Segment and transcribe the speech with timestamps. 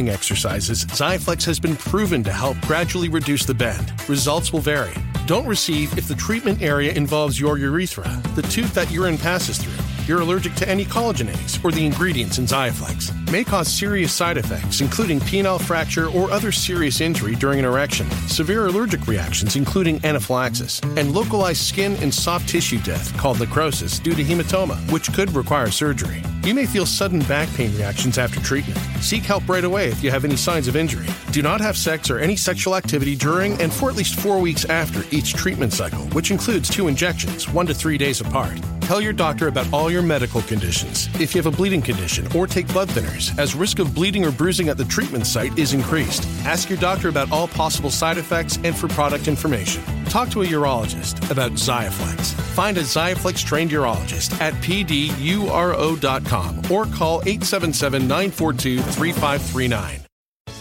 [0.00, 3.92] exercises, Xiaflex has been proven to help gradually reduce the bend.
[4.08, 4.94] Results will vary.
[5.26, 9.84] Don't receive if the treatment area involves your urethra, the tooth that urine passes through.
[10.06, 13.21] You're allergic to any collagenase or the ingredients in Xiaflex.
[13.32, 18.06] May cause serious side effects, including penile fracture or other serious injury during an erection,
[18.28, 24.14] severe allergic reactions, including anaphylaxis, and localized skin and soft tissue death called necrosis due
[24.14, 26.22] to hematoma, which could require surgery.
[26.44, 28.78] You may feel sudden back pain reactions after treatment.
[29.00, 31.06] Seek help right away if you have any signs of injury.
[31.30, 34.66] Do not have sex or any sexual activity during and for at least four weeks
[34.66, 38.58] after each treatment cycle, which includes two injections, one to three days apart.
[38.82, 41.08] Tell your doctor about all your medical conditions.
[41.20, 44.32] If you have a bleeding condition or take blood thinners, as risk of bleeding or
[44.32, 46.24] bruising at the treatment site is increased.
[46.44, 49.82] Ask your doctor about all possible side effects and for product information.
[50.06, 52.32] Talk to a urologist about Xiaflex.
[52.54, 60.11] Find a Xiaflex trained urologist at pduro.com or call 877 942 3539.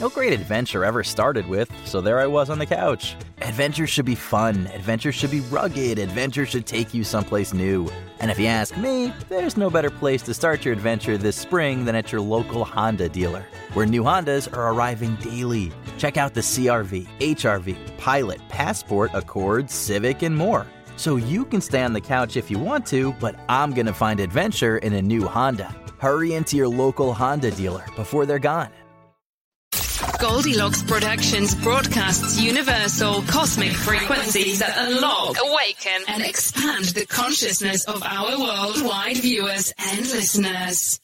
[0.01, 3.15] No great adventure ever started with, so there I was on the couch.
[3.43, 7.87] Adventure should be fun, adventure should be rugged, adventure should take you someplace new.
[8.19, 11.85] And if you ask me, there's no better place to start your adventure this spring
[11.85, 15.71] than at your local Honda dealer, where new Hondas are arriving daily.
[15.99, 20.65] Check out the CRV, HRV, Pilot, Passport, Accord, Civic, and more.
[20.95, 24.19] So you can stay on the couch if you want to, but I'm gonna find
[24.19, 25.75] adventure in a new Honda.
[25.99, 28.69] Hurry into your local Honda dealer before they're gone.
[30.21, 38.37] Goldilocks Productions broadcasts universal cosmic frequencies that unlock, awaken, and expand the consciousness of our
[38.37, 40.99] worldwide viewers and listeners.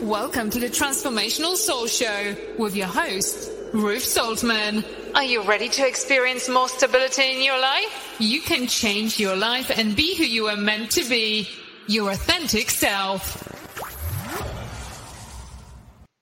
[0.00, 4.84] Welcome to the Transformational Soul Show with your host, Ruth Saltman.
[5.14, 8.16] Are you ready to experience more stability in your life?
[8.18, 11.48] You can change your life and be who you are meant to be,
[11.86, 13.51] your authentic self.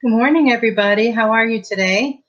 [0.03, 1.11] Good morning, everybody.
[1.11, 2.21] How are you today?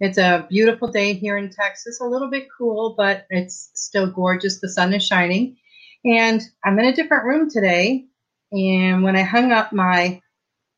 [0.00, 4.60] It's a beautiful day here in Texas, a little bit cool, but it's still gorgeous.
[4.60, 5.58] The sun is shining.
[6.06, 8.06] And I'm in a different room today.
[8.50, 10.22] And when I hung up my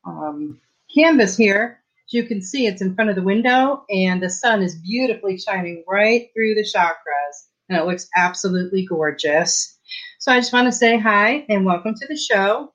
[0.04, 0.60] um,
[0.92, 4.60] canvas here, as you can see, it's in front of the window, and the sun
[4.60, 7.46] is beautifully shining right through the chakras.
[7.68, 9.78] And it looks absolutely gorgeous.
[10.18, 12.72] So I just want to say hi and welcome to the show.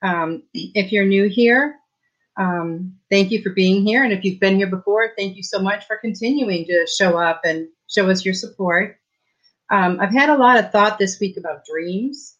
[0.00, 1.79] Um, if you're new here,
[2.36, 4.04] um, thank you for being here.
[4.04, 7.42] And if you've been here before, thank you so much for continuing to show up
[7.44, 8.98] and show us your support.
[9.70, 12.36] Um, I've had a lot of thought this week about dreams.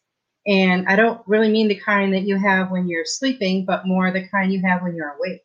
[0.47, 4.11] And I don't really mean the kind that you have when you're sleeping, but more
[4.11, 5.41] the kind you have when you're awake.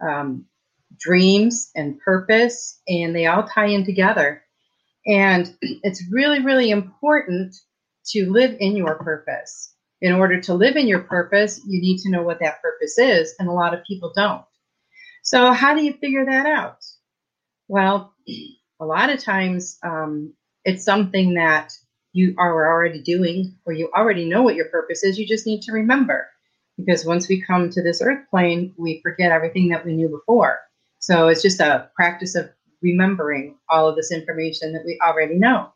[0.00, 0.46] Um,
[0.98, 4.42] dreams and purpose, and they all tie in together.
[5.06, 7.54] And it's really, really important
[8.06, 9.73] to live in your purpose
[10.04, 13.34] in order to live in your purpose, you need to know what that purpose is,
[13.38, 14.44] and a lot of people don't.
[15.22, 16.84] So, how do you figure that out?
[17.68, 18.12] Well,
[18.80, 21.72] a lot of times um, it's something that
[22.12, 25.18] you are already doing, or you already know what your purpose is.
[25.18, 26.28] You just need to remember.
[26.76, 30.58] Because once we come to this earth plane, we forget everything that we knew before.
[30.98, 32.50] So, it's just a practice of
[32.82, 35.72] remembering all of this information that we already know.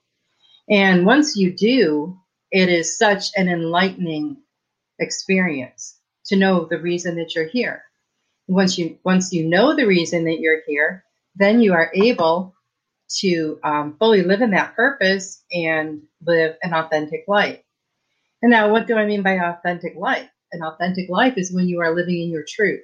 [0.68, 2.20] And once you do,
[2.50, 4.38] it is such an enlightening
[4.98, 7.82] experience to know the reason that you're here.
[8.46, 11.04] Once you once you know the reason that you're here,
[11.36, 12.54] then you are able
[13.08, 17.60] to um, fully live in that purpose and live an authentic life.
[18.42, 20.28] And now, what do I mean by authentic life?
[20.52, 22.82] An authentic life is when you are living in your truth.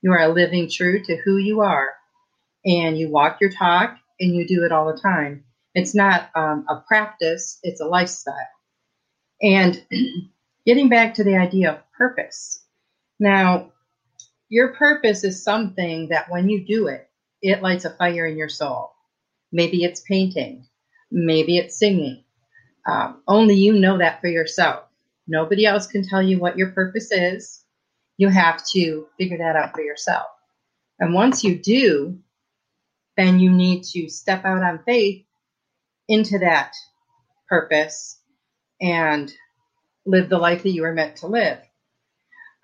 [0.00, 1.90] You are living true to who you are,
[2.64, 5.44] and you walk your talk, and you do it all the time.
[5.74, 8.34] It's not um, a practice; it's a lifestyle.
[9.42, 9.84] And
[10.66, 12.64] getting back to the idea of purpose.
[13.18, 13.72] Now,
[14.48, 17.08] your purpose is something that when you do it,
[17.40, 18.92] it lights a fire in your soul.
[19.50, 20.66] Maybe it's painting,
[21.10, 22.24] maybe it's singing.
[22.86, 24.84] Um, only you know that for yourself.
[25.26, 27.64] Nobody else can tell you what your purpose is.
[28.16, 30.26] You have to figure that out for yourself.
[30.98, 32.18] And once you do,
[33.16, 35.24] then you need to step out on faith
[36.08, 36.74] into that
[37.48, 38.21] purpose
[38.82, 39.32] and
[40.04, 41.58] live the life that you were meant to live.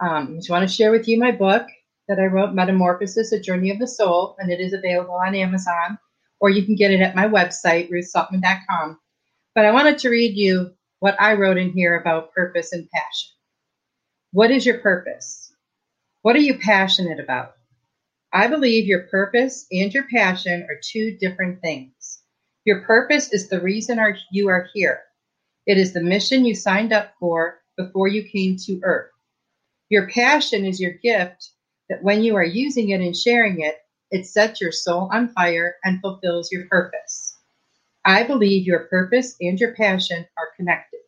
[0.00, 1.66] Um, I just want to share with you my book
[2.08, 5.98] that I wrote, Metamorphosis, A Journey of the Soul, and it is available on Amazon,
[6.40, 8.98] or you can get it at my website, ruthsaltman.com.
[9.54, 13.30] But I wanted to read you what I wrote in here about purpose and passion.
[14.32, 15.52] What is your purpose?
[16.22, 17.52] What are you passionate about?
[18.32, 22.22] I believe your purpose and your passion are two different things.
[22.64, 23.98] Your purpose is the reason
[24.30, 25.00] you are here.
[25.68, 29.10] It is the mission you signed up for before you came to Earth.
[29.90, 31.50] Your passion is your gift
[31.90, 33.76] that when you are using it and sharing it,
[34.10, 37.36] it sets your soul on fire and fulfills your purpose.
[38.06, 41.00] I believe your purpose and your passion are connected.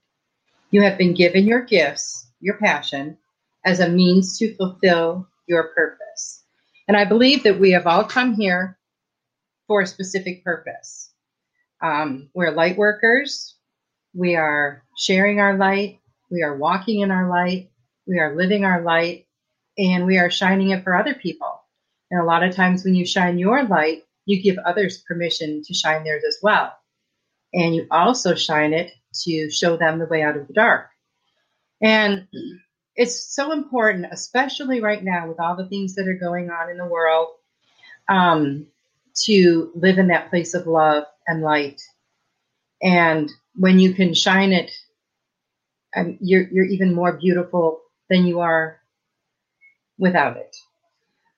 [0.71, 3.17] You have been given your gifts, your passion,
[3.65, 6.45] as a means to fulfill your purpose.
[6.87, 8.79] And I believe that we have all come here
[9.67, 11.15] for a specific purpose.
[11.83, 13.56] Um, we're light workers,
[14.15, 16.01] we are sharing our light.
[16.31, 17.71] We are walking in our light.
[18.07, 19.27] We are living our light
[19.79, 21.62] and we are shining it for other people.
[22.11, 25.75] And a lot of times when you shine your light, you give others permission to
[25.75, 26.73] shine theirs as well.
[27.55, 28.93] And you also shine it
[29.25, 30.89] to show them the way out of the dark.
[31.81, 32.27] And
[32.97, 36.77] it's so important, especially right now with all the things that are going on in
[36.77, 37.29] the world,
[38.09, 38.67] um,
[39.25, 41.81] to live in that place of love and light.
[42.83, 44.70] And when you can shine it,
[45.97, 48.79] um, you're you're even more beautiful than you are
[49.99, 50.56] without it.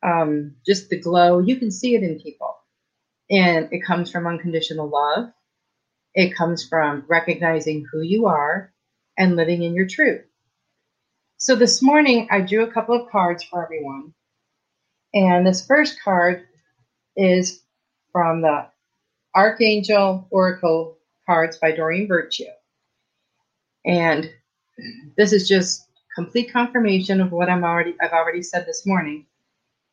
[0.02, 2.54] Um, just the glow, you can see it in people,
[3.30, 5.32] and it comes from unconditional love.
[6.14, 8.72] It comes from recognizing who you are
[9.16, 10.22] and living in your truth.
[11.38, 14.12] So this morning, I drew a couple of cards for everyone.
[15.14, 16.46] And this first card
[17.16, 17.62] is
[18.12, 18.68] from the
[19.34, 22.44] Archangel Oracle cards by Doreen Virtue.
[23.86, 24.30] And
[25.16, 29.26] this is just complete confirmation of what I'm already I've already said this morning.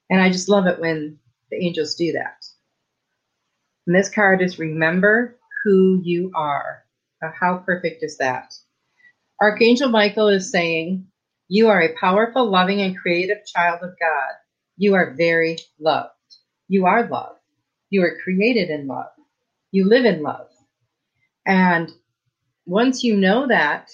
[0.10, 1.20] And I just love it when
[1.51, 2.46] the angels do that.
[3.88, 6.86] And this card is remember who you are.
[7.22, 8.53] Now, how perfect is that?
[9.42, 11.08] Archangel Michael is saying,
[11.50, 14.34] You are a powerful, loving, and creative child of God.
[14.77, 16.12] You are very loved.
[16.70, 17.38] You are love.
[17.89, 19.12] You are created in love.
[19.72, 20.49] You live in love.
[21.46, 21.91] And
[22.65, 23.89] once you know that,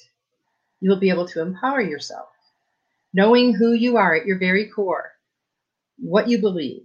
[0.81, 2.27] you'll be able to empower yourself.
[3.13, 5.13] Knowing who you are at your very core,
[5.97, 6.83] what you believe,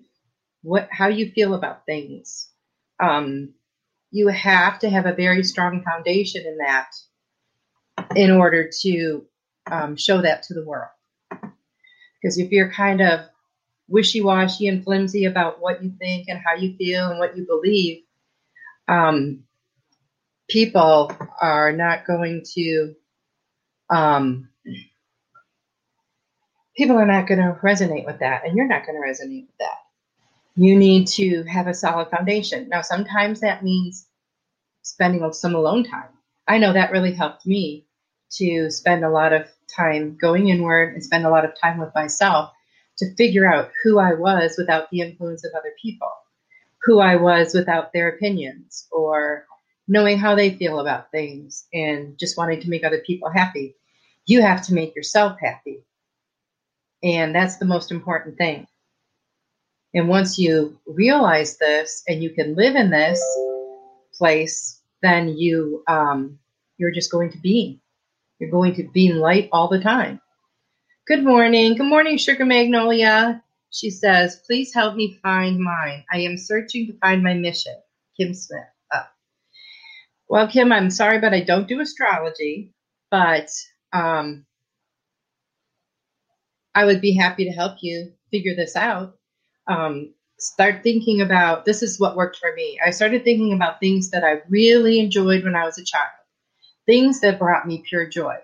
[0.62, 2.48] what how you feel about things.
[3.00, 3.54] Um,
[4.12, 6.90] you have to have a very strong foundation in that
[8.14, 9.24] in order to
[9.70, 10.90] um, show that to the world.
[11.30, 13.20] Because if you're kind of
[13.88, 17.44] wishy washy and flimsy about what you think and how you feel and what you
[17.44, 18.02] believe,
[18.88, 19.44] um,
[20.50, 22.94] people are not going to
[23.88, 24.48] um,
[26.76, 29.58] people are not going to resonate with that and you're not going to resonate with
[29.58, 29.78] that.
[30.56, 32.68] You need to have a solid foundation.
[32.68, 34.06] Now sometimes that means
[34.82, 36.08] spending some alone time.
[36.46, 37.86] I know that really helped me
[38.32, 41.94] to spend a lot of time going inward and spend a lot of time with
[41.94, 42.50] myself
[42.98, 46.10] to figure out who i was without the influence of other people
[46.82, 49.46] who i was without their opinions or
[49.90, 53.74] knowing how they feel about things and just wanting to make other people happy.
[54.24, 55.84] You have to make yourself happy.
[57.02, 58.68] And that's the most important thing.
[59.92, 63.20] And once you realize this and you can live in this
[64.16, 66.38] place, then you um,
[66.78, 67.80] you're just going to be.
[68.38, 70.20] You're going to be in light all the time.
[71.08, 71.74] Good morning.
[71.74, 73.42] Good morning, Sugar Magnolia.
[73.70, 76.04] She says, please help me find mine.
[76.12, 77.74] I am searching to find my mission.
[78.16, 78.62] Kim Smith.
[80.30, 82.72] Well, Kim, I'm sorry, but I don't do astrology.
[83.12, 83.50] But
[83.94, 84.46] um,
[86.74, 89.16] I would be happy to help you figure this out.
[89.68, 92.80] Um, start thinking about this is what worked for me.
[92.84, 96.10] I started thinking about things that I really enjoyed when I was a child,
[96.86, 98.36] things that brought me pure joy.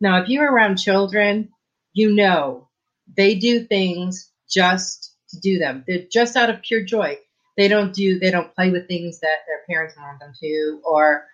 [0.00, 1.50] Now, if you're around children,
[1.94, 2.68] you know
[3.16, 5.84] they do things just to do them.
[5.86, 7.18] They're just out of pure joy.
[7.56, 11.24] They don't do, they don't play with things that their parents want them to, or,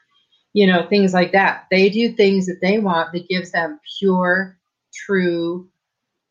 [0.53, 1.67] you know, things like that.
[1.71, 4.59] They do things that they want that gives them pure,
[4.95, 5.69] true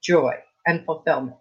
[0.01, 1.37] joy and fulfillment.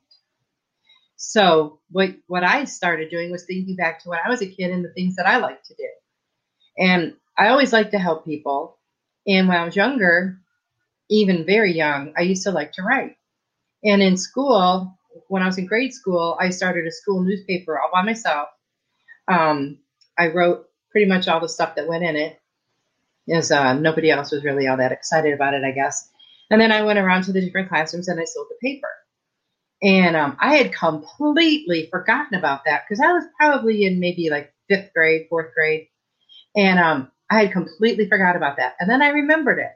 [1.16, 4.70] So what what I started doing was thinking back to when I was a kid
[4.70, 5.88] and the things that I liked to do.
[6.78, 8.78] And I always liked to help people.
[9.26, 10.40] And when I was younger,
[11.10, 13.16] even very young, I used to like to write.
[13.84, 14.98] And in school,
[15.28, 18.48] when I was in grade school, I started a school newspaper all by myself.
[19.28, 19.78] Um,
[20.18, 22.40] I wrote pretty much all the stuff that went in it,
[23.32, 26.08] as uh, nobody else was really all that excited about it, I guess.
[26.50, 28.88] And then I went around to the different classrooms and I sold the paper.
[29.82, 34.52] And um, I had completely forgotten about that because I was probably in maybe like
[34.68, 35.86] fifth grade, fourth grade.
[36.54, 38.74] And um, I had completely forgot about that.
[38.80, 39.72] And then I remembered it.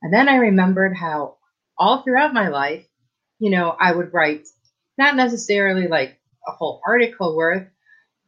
[0.00, 1.36] And then I remembered how
[1.76, 2.86] all throughout my life,
[3.38, 4.46] you know, I would write
[4.98, 7.68] not necessarily like a whole article worth,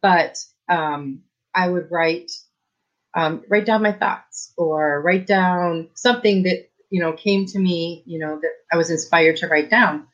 [0.03, 1.23] but um,
[1.55, 2.33] I would write
[3.15, 8.03] um, write down my thoughts or write down something that you know came to me,
[8.07, 10.07] you know, that I was inspired to write down.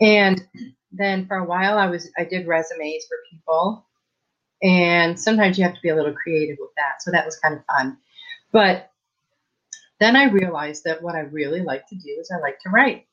[0.00, 0.46] And
[0.92, 3.86] then for a while, I was I did resumes for people,
[4.62, 7.02] and sometimes you have to be a little creative with that.
[7.02, 7.98] So that was kind of fun.
[8.52, 8.90] But
[10.00, 13.06] then I realized that what I really like to do is I like to write,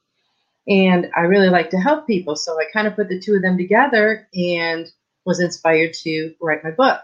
[0.67, 2.35] and I really like to help people.
[2.35, 4.87] So I kind of put the two of them together and
[5.25, 7.01] was inspired to write my book.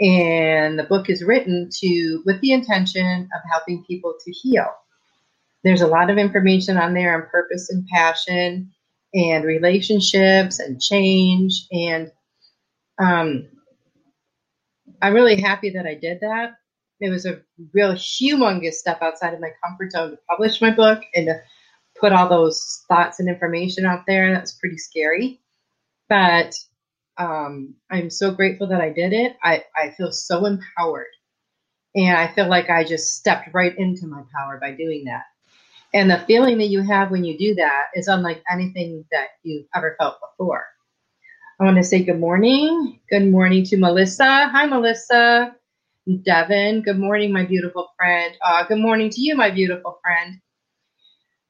[0.00, 4.66] And the book is written to with the intention of helping people to heal.
[5.64, 8.72] There's a lot of information on there on purpose and passion
[9.14, 11.66] and relationships and change.
[11.70, 12.10] And
[12.98, 13.48] um,
[15.00, 16.54] I'm really happy that I did that.
[17.00, 21.02] It was a real humongous step outside of my comfort zone to publish my book
[21.14, 21.42] and to
[22.02, 24.34] put all those thoughts and information out there.
[24.34, 25.40] That's pretty scary.
[26.08, 26.52] But
[27.16, 29.36] um, I'm so grateful that I did it.
[29.42, 31.06] I, I feel so empowered.
[31.94, 35.22] And I feel like I just stepped right into my power by doing that.
[35.94, 39.66] And the feeling that you have when you do that is unlike anything that you've
[39.76, 40.64] ever felt before.
[41.60, 42.98] I want to say good morning.
[43.10, 44.48] Good morning to Melissa.
[44.48, 45.54] Hi, Melissa.
[46.24, 48.34] Devin, good morning, my beautiful friend.
[48.44, 50.40] Uh, good morning to you, my beautiful friend.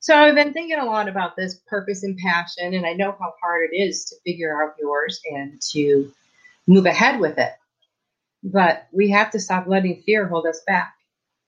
[0.02, 3.34] So I've been thinking a lot about this purpose and passion, and I know how
[3.40, 6.12] hard it is to figure out yours and to
[6.66, 7.52] move ahead with it.
[8.42, 10.92] But we have to stop letting fear hold us back.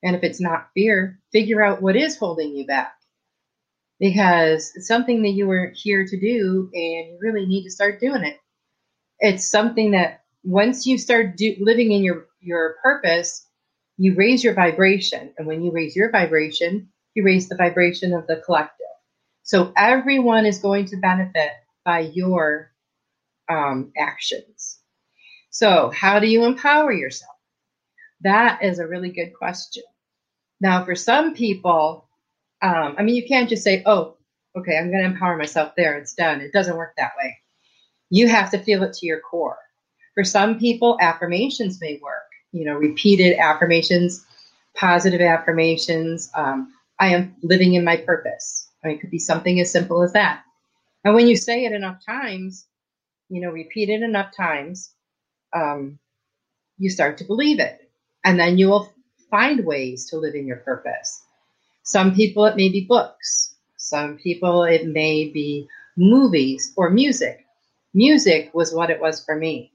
[0.05, 2.95] And if it's not fear, figure out what is holding you back.
[3.99, 7.99] Because it's something that you were here to do and you really need to start
[7.99, 8.39] doing it.
[9.19, 13.49] It's something that once you start do, living in your, your purpose,
[13.99, 15.35] you raise your vibration.
[15.39, 18.87] And when you raise your vibration, you raise the vibration of the collective.
[19.43, 21.51] So everyone is going to benefit
[21.85, 22.73] by your
[23.49, 24.79] um, actions.
[25.51, 27.37] So, how do you empower yourself?
[28.23, 29.85] That is a really good question.
[30.61, 32.09] Now, for some people,
[32.63, 34.17] um, I mean, you can't just say, oh,
[34.57, 35.97] okay, I'm going to empower myself there.
[35.99, 36.41] It's done.
[36.41, 37.39] It doesn't work that way.
[38.11, 39.59] You have to feel it to your core.
[40.15, 44.25] For some people, affirmations may work, you know, repeated affirmations,
[44.77, 46.31] positive affirmations.
[46.35, 48.71] Um, I am living in my purpose.
[48.83, 50.43] I mean, it could be something as simple as that.
[51.05, 52.67] And when you say it enough times,
[53.29, 54.95] you know, repeat it enough times,
[55.55, 55.99] um,
[56.79, 57.91] you start to believe it.
[58.25, 58.93] And then you will
[59.31, 61.23] find ways to live in your purpose.
[61.83, 63.55] Some people, it may be books.
[63.77, 67.45] Some people, it may be movies or music.
[67.93, 69.73] Music was what it was for me.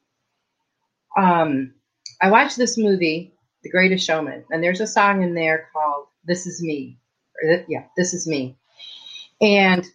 [1.17, 1.73] Um,
[2.21, 3.33] I watched this movie,
[3.63, 6.99] The Greatest Showman, and there's a song in there called This Is Me.
[7.67, 8.58] Yeah, This Is Me.
[9.41, 9.86] And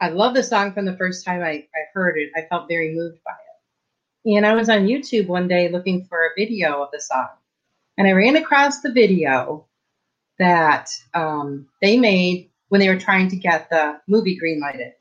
[0.00, 2.30] I love the song from the first time I, I heard it.
[2.36, 4.36] I felt very moved by it.
[4.36, 7.28] And I was on YouTube one day looking for a video of the song.
[7.96, 9.66] And I ran across the video
[10.38, 14.92] that um, they made when they were trying to get the movie greenlighted.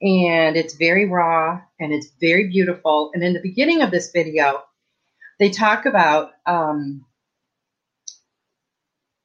[0.00, 3.10] And it's very raw and it's very beautiful.
[3.14, 4.62] And in the beginning of this video,
[5.40, 7.04] they talk about um,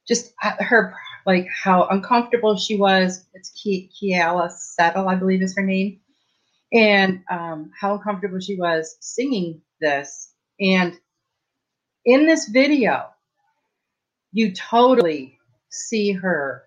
[0.06, 0.94] just her,
[1.26, 3.24] like how uncomfortable she was.
[3.34, 6.00] It's Keala Settle, I believe is her name.
[6.72, 10.32] And um, how uncomfortable she was singing this.
[10.60, 10.98] And
[12.04, 13.06] in this video,
[14.32, 15.38] you totally
[15.70, 16.64] see her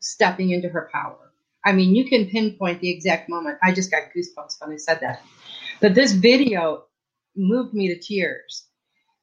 [0.00, 1.32] stepping into her power.
[1.64, 3.58] I mean, you can pinpoint the exact moment.
[3.62, 5.22] I just got goosebumps when I said that.
[5.80, 6.84] But this video
[7.36, 8.66] moved me to tears.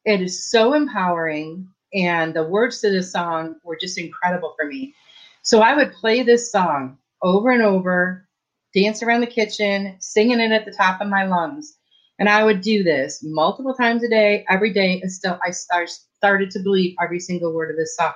[0.05, 4.93] It is so empowering, and the words to this song were just incredible for me.
[5.41, 8.27] So I would play this song over and over,
[8.73, 11.77] dance around the kitchen, singing it at the top of my lungs.
[12.19, 16.51] And I would do this multiple times a day, every day, until I start, started
[16.51, 18.13] to believe every single word of this song.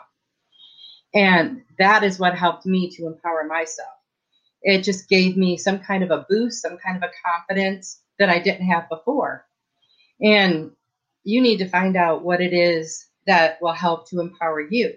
[1.13, 3.89] And that is what helped me to empower myself.
[4.61, 8.29] It just gave me some kind of a boost, some kind of a confidence that
[8.29, 9.45] I didn't have before.
[10.21, 10.71] And
[11.23, 14.93] you need to find out what it is that will help to empower you.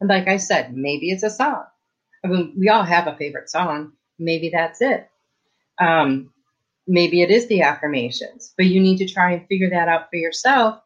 [0.00, 1.64] And like I said, maybe it's a song.
[2.24, 3.92] I mean, we all have a favorite song.
[4.18, 5.08] Maybe that's it.
[5.78, 6.30] Um,
[6.86, 10.16] maybe it is the affirmations, but you need to try and figure that out for
[10.16, 10.80] yourself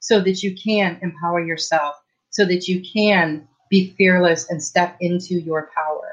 [0.00, 1.94] so that you can empower yourself,
[2.30, 6.12] so that you can be fearless and step into your power.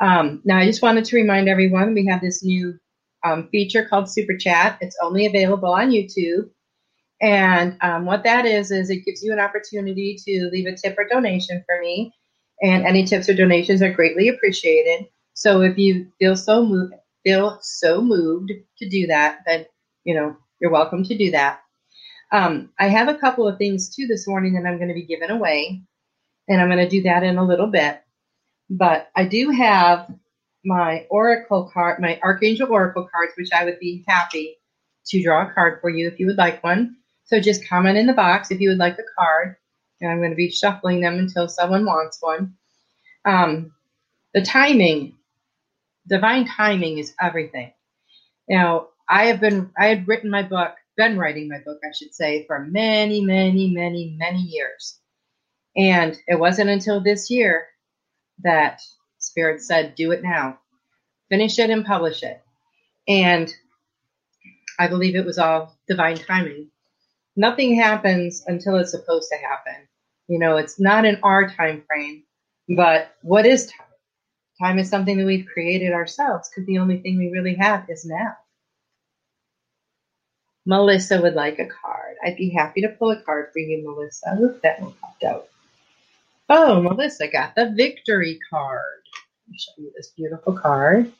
[0.00, 2.78] Um, now, I just wanted to remind everyone we have this new
[3.24, 4.78] um, feature called Super Chat.
[4.80, 6.50] It's only available on YouTube.
[7.20, 10.96] And um, what that is, is it gives you an opportunity to leave a tip
[10.98, 12.14] or donation for me.
[12.62, 15.06] And any tips or donations are greatly appreciated.
[15.34, 16.94] So if you feel so moved,
[17.24, 19.66] feel so moved to do that, then
[20.02, 21.60] you know you're welcome to do that.
[22.32, 25.06] Um, I have a couple of things too this morning that I'm going to be
[25.06, 25.82] giving away,
[26.48, 28.00] and I'm going to do that in a little bit.
[28.68, 30.12] But I do have
[30.64, 34.56] my oracle card, my archangel oracle cards, which I would be happy
[35.06, 36.96] to draw a card for you if you would like one.
[37.28, 39.56] So just comment in the box if you would like a card,
[40.00, 42.54] and I'm going to be shuffling them until someone wants one.
[43.24, 43.72] Um,
[44.32, 45.16] the timing,
[46.08, 47.72] divine timing, is everything.
[48.48, 52.14] Now, I have been, I had written my book, been writing my book, I should
[52.14, 54.98] say, for many, many, many, many years.
[55.76, 57.66] And it wasn't until this year
[58.42, 58.80] that
[59.18, 60.58] Spirit said, do it now.
[61.28, 62.40] Finish it and publish it.
[63.06, 63.52] And
[64.78, 66.70] I believe it was all divine timing.
[67.38, 69.86] Nothing happens until it's supposed to happen.
[70.26, 72.24] You know, it's not in our time frame,
[72.76, 73.86] but what is time?
[74.60, 78.04] Time is something that we've created ourselves because the only thing we really have is
[78.04, 78.36] now.
[80.66, 82.16] Melissa would like a card.
[82.24, 84.36] I'd be happy to pull a card for you, Melissa.
[84.40, 85.46] Look, that one popped out.
[86.48, 89.02] Oh, Melissa got the victory card.
[89.46, 91.12] Let me show you this beautiful card.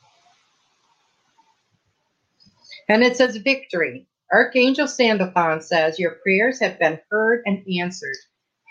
[2.88, 4.08] And it says victory.
[4.32, 8.16] Archangel Sandalphon says, Your prayers have been heard and answered.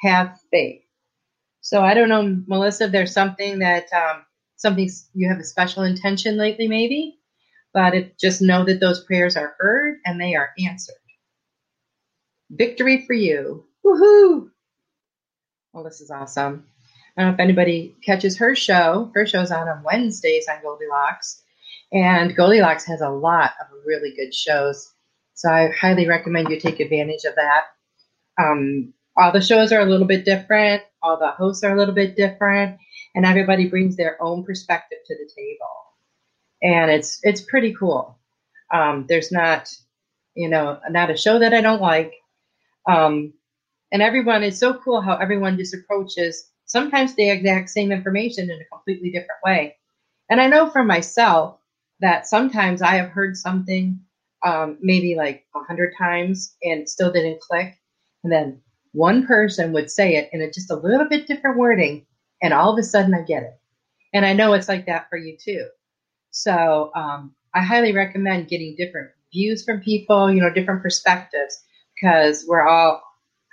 [0.02, 0.82] Have faith.
[1.62, 4.24] So I don't know, Melissa, if there's something that um,
[4.56, 7.20] something you have a special intention lately, maybe,
[7.74, 10.96] but it, just know that those prayers are heard and they are answered.
[12.50, 13.66] Victory for you.
[13.86, 14.50] Woohoo!
[15.74, 16.66] Well, this is awesome.
[17.18, 19.12] I don't know if anybody catches her show.
[19.14, 21.42] Her show's on on Wednesdays on Goldilocks.
[21.92, 24.94] And Goldilocks has a lot of really good shows.
[25.38, 27.66] So I highly recommend you take advantage of that.
[28.42, 31.94] Um, all the shows are a little bit different, all the hosts are a little
[31.94, 32.80] bit different,
[33.14, 35.76] and everybody brings their own perspective to the table.
[36.64, 38.18] And it's it's pretty cool.
[38.74, 39.70] Um, there's not,
[40.34, 42.14] you know, not a show that I don't like.
[42.90, 43.34] Um,
[43.92, 48.60] and everyone is so cool how everyone just approaches sometimes the exact same information in
[48.60, 49.78] a completely different way.
[50.32, 51.60] And I know for myself
[52.00, 54.00] that sometimes I have heard something
[54.46, 57.78] um, maybe like a hundred times and still didn't click.
[58.24, 58.62] And then
[58.94, 62.06] one person would say it in a, just a little bit different wording,
[62.42, 63.60] and all of a sudden I get it.
[64.14, 65.68] And I know it's like that for you too.
[66.32, 71.64] So um, I highly recommend getting different views from people, you know, different perspectives,
[71.96, 73.02] because we're all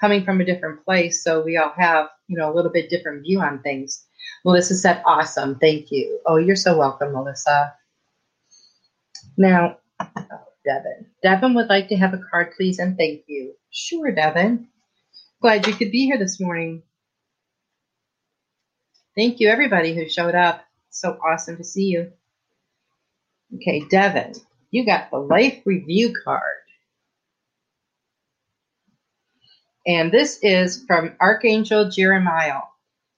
[0.00, 1.24] coming from a different place.
[1.24, 4.04] So we all have, you know, a little bit different view on things.
[4.44, 5.58] Melissa said, awesome.
[5.58, 6.20] Thank you.
[6.26, 7.74] Oh, you're so welcome, Melissa.
[9.36, 9.78] Now,
[10.64, 11.06] Devin.
[11.22, 13.54] Devin would like to have a card, please, and thank you.
[13.70, 14.68] Sure, Devin.
[15.42, 16.82] Glad you could be here this morning.
[19.16, 20.64] Thank you, everybody who showed up.
[20.90, 22.12] So awesome to see you.
[23.56, 24.34] Okay, Devin,
[24.70, 26.42] you got the life review card.
[29.86, 32.62] And this is from Archangel Jeremiah.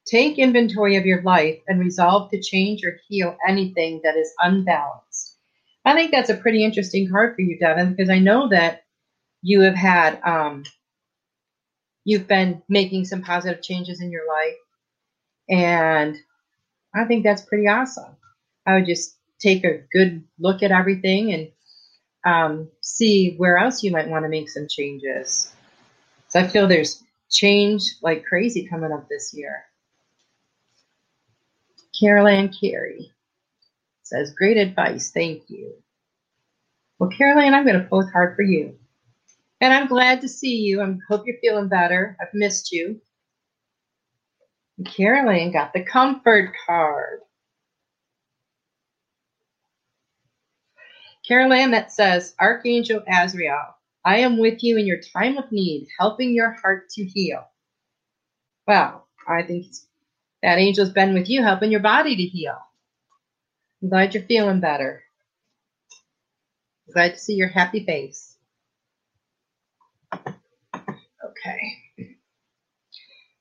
[0.07, 5.06] Take inventory of your life and resolve to change or heal anything that is unbalanced.
[5.87, 8.83] I think that's a pretty interesting card for you, Devin, because I know that
[9.41, 10.65] you have had, um,
[12.05, 14.57] you've been making some positive changes in your life.
[15.49, 16.17] And
[16.93, 18.17] I think that's pretty awesome.
[18.67, 21.49] I would just take a good look at everything and
[22.25, 25.55] um, see where else you might want to make some changes.
[26.27, 29.63] So I feel there's change like crazy coming up this year.
[32.01, 33.13] Carol Ann Carey
[34.07, 35.11] says, Great advice.
[35.11, 35.75] Thank you.
[36.99, 38.77] Well, Caroline, I'm going to a card for you.
[39.61, 40.83] And I'm glad to see you.
[40.83, 42.17] I hope you're feeling better.
[42.21, 43.01] I've missed you.
[44.85, 47.21] Carol Ann got the comfort card.
[51.27, 56.35] Caroline, that says, Archangel Azrael, I am with you in your time of need, helping
[56.35, 57.45] your heart to heal.
[58.69, 59.67] Well, I think
[60.43, 62.57] that angel's been with you, helping your body to heal.
[63.83, 65.03] I'm glad you're feeling better.
[66.89, 68.37] I'm glad to see your happy face.
[71.25, 71.61] Okay.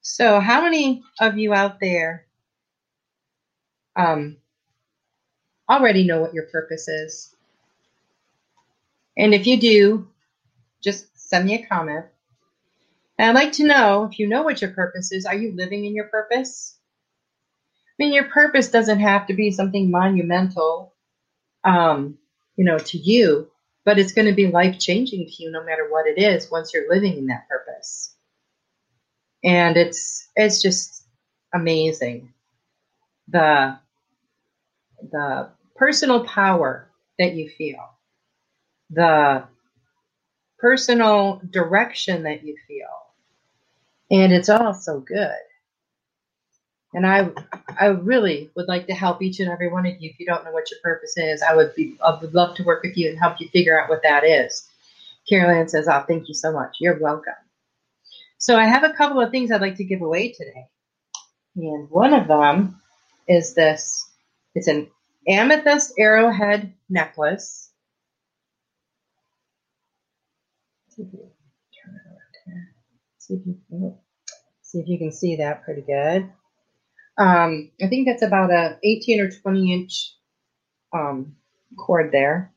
[0.02, 2.26] So, how many of you out there
[3.96, 4.38] um,
[5.70, 7.36] already know what your purpose is?
[9.18, 10.08] And if you do,
[10.84, 12.06] just send me a comment.
[13.18, 15.86] And I'd like to know if you know what your purpose is, are you living
[15.86, 16.75] in your purpose?
[18.00, 20.94] I mean, your purpose doesn't have to be something monumental,
[21.64, 22.18] um,
[22.58, 23.50] you know, to you,
[23.86, 26.74] but it's going to be life changing to you no matter what it is once
[26.74, 28.16] you're living in that purpose.
[29.44, 31.06] And it's it's just
[31.54, 32.34] amazing
[33.30, 33.78] the
[35.12, 37.80] the personal power that you feel
[38.92, 39.46] the
[40.60, 42.88] personal direction that you feel.
[44.12, 45.32] And it's all so good.
[46.96, 47.30] And I,
[47.78, 50.10] I really would like to help each and every one of you.
[50.10, 52.64] If you don't know what your purpose is, I would be, I would love to
[52.64, 54.66] work with you and help you figure out what that is.
[55.28, 56.78] Carolyn says, "Oh, thank you so much.
[56.80, 57.34] You're welcome."
[58.38, 60.68] So I have a couple of things I'd like to give away today,
[61.58, 62.80] and one of them
[63.28, 64.10] is this.
[64.54, 64.90] It's an
[65.28, 67.72] amethyst arrowhead necklace
[74.62, 76.30] see if you can see that pretty good.
[77.18, 80.14] Um, I think that's about a 18 or 20 inch
[80.94, 81.36] um,
[81.78, 82.54] cord there.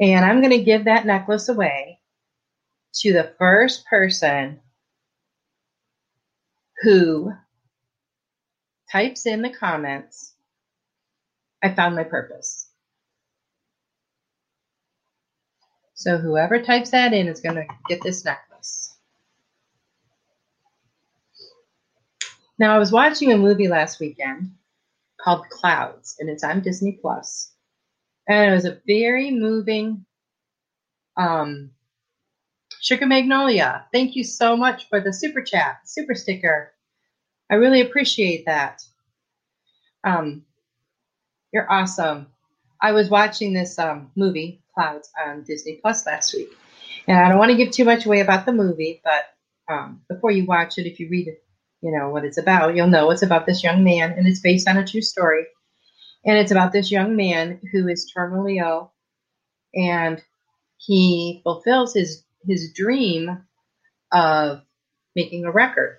[0.00, 1.98] And I'm going to give that necklace away
[2.94, 4.60] to the first person
[6.82, 7.32] who
[8.90, 10.34] types in the comments,
[11.62, 12.68] I found my purpose.
[15.94, 18.51] So whoever types that in is going to get this necklace.
[22.58, 24.52] Now, I was watching a movie last weekend
[25.20, 27.52] called Clouds, and it's on Disney Plus.
[28.28, 30.04] And it was a very moving
[31.16, 31.70] um,
[32.80, 33.86] Sugar Magnolia.
[33.92, 36.72] Thank you so much for the super chat, super sticker.
[37.50, 38.82] I really appreciate that.
[40.04, 40.44] Um,
[41.52, 42.26] you're awesome.
[42.80, 46.50] I was watching this um, movie Clouds on Disney Plus last week.
[47.06, 49.24] And I don't want to give too much away about the movie, but
[49.72, 51.36] um, before you watch it, if you read,
[51.82, 54.68] you know what it's about, you'll know it's about this young man, and it's based
[54.68, 55.44] on a true story.
[56.24, 58.92] And it's about this young man who is terminally ill,
[59.74, 60.22] and
[60.78, 63.44] he fulfills his his dream
[64.12, 64.62] of
[65.14, 65.98] making a record.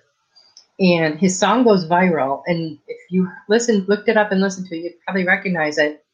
[0.80, 2.42] And his song goes viral.
[2.46, 6.04] And if you listen, looked it up and listened to it, you'd probably recognize it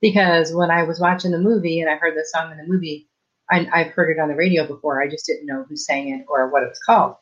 [0.00, 3.08] because when I was watching the movie and I heard the song in the movie,
[3.50, 5.02] I, I've heard it on the radio before.
[5.02, 7.16] I just didn't know who sang it or what it was called.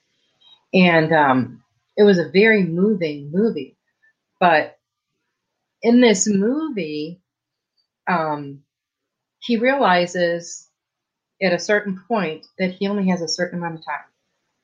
[0.72, 1.63] And um,
[1.96, 3.76] it was a very moving movie.
[4.40, 4.78] But
[5.82, 7.20] in this movie,
[8.06, 8.62] um,
[9.40, 10.68] he realizes
[11.42, 14.04] at a certain point that he only has a certain amount of time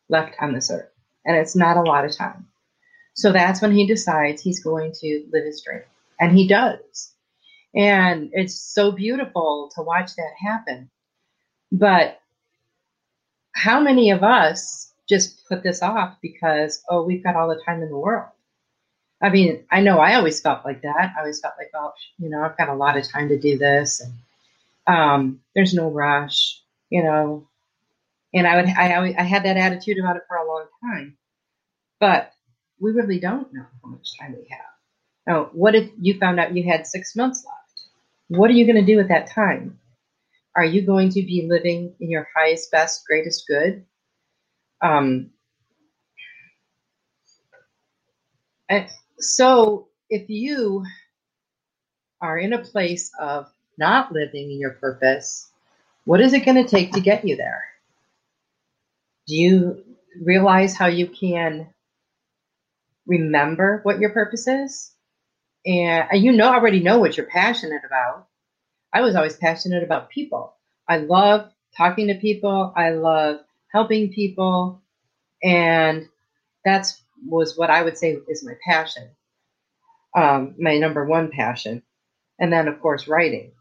[0.09, 0.91] left on this earth.
[1.25, 2.47] And it's not a lot of time.
[3.15, 5.83] So that's when he decides he's going to live his dream.
[6.19, 7.15] And he does.
[7.75, 10.91] And it's so beautiful to watch that happen.
[11.71, 12.19] But
[13.55, 17.83] how many of us just put this off because, oh, we've got all the time
[17.83, 18.31] in the world?
[19.21, 21.13] I mean, I know I always felt like that.
[21.15, 23.59] I always felt like, oh, you know, I've got a lot of time to do
[23.59, 24.15] this, and
[24.87, 27.47] um, there's no rush, you know.
[28.33, 31.19] And I would, I, always, I had that attitude about it for a long time,
[31.99, 32.33] but
[32.79, 34.61] we really don't know how much time we have.
[35.27, 37.89] Now, what if you found out you had six months left?
[38.29, 39.79] What are you going to do with that time?
[40.57, 43.85] Are you going to be living in your highest, best, greatest good?
[44.83, 45.31] Um,
[49.19, 50.85] so if you
[52.21, 53.47] are in a place of
[53.79, 55.51] not living in your purpose,
[56.05, 57.65] what is it going to take to get you there?
[59.27, 59.85] Do you
[60.23, 61.69] realize how you can
[63.07, 64.93] remember what your purpose is?
[65.67, 68.27] And you know already know what you're passionate about.
[68.93, 70.55] I was always passionate about people.
[70.89, 72.73] I love talking to people.
[72.77, 73.41] I love
[73.73, 74.83] helping people.
[75.43, 76.09] And
[76.65, 79.11] that's was what I would say is my passion.
[80.17, 81.83] Um, my number one passion.
[82.39, 83.53] And then of course writing.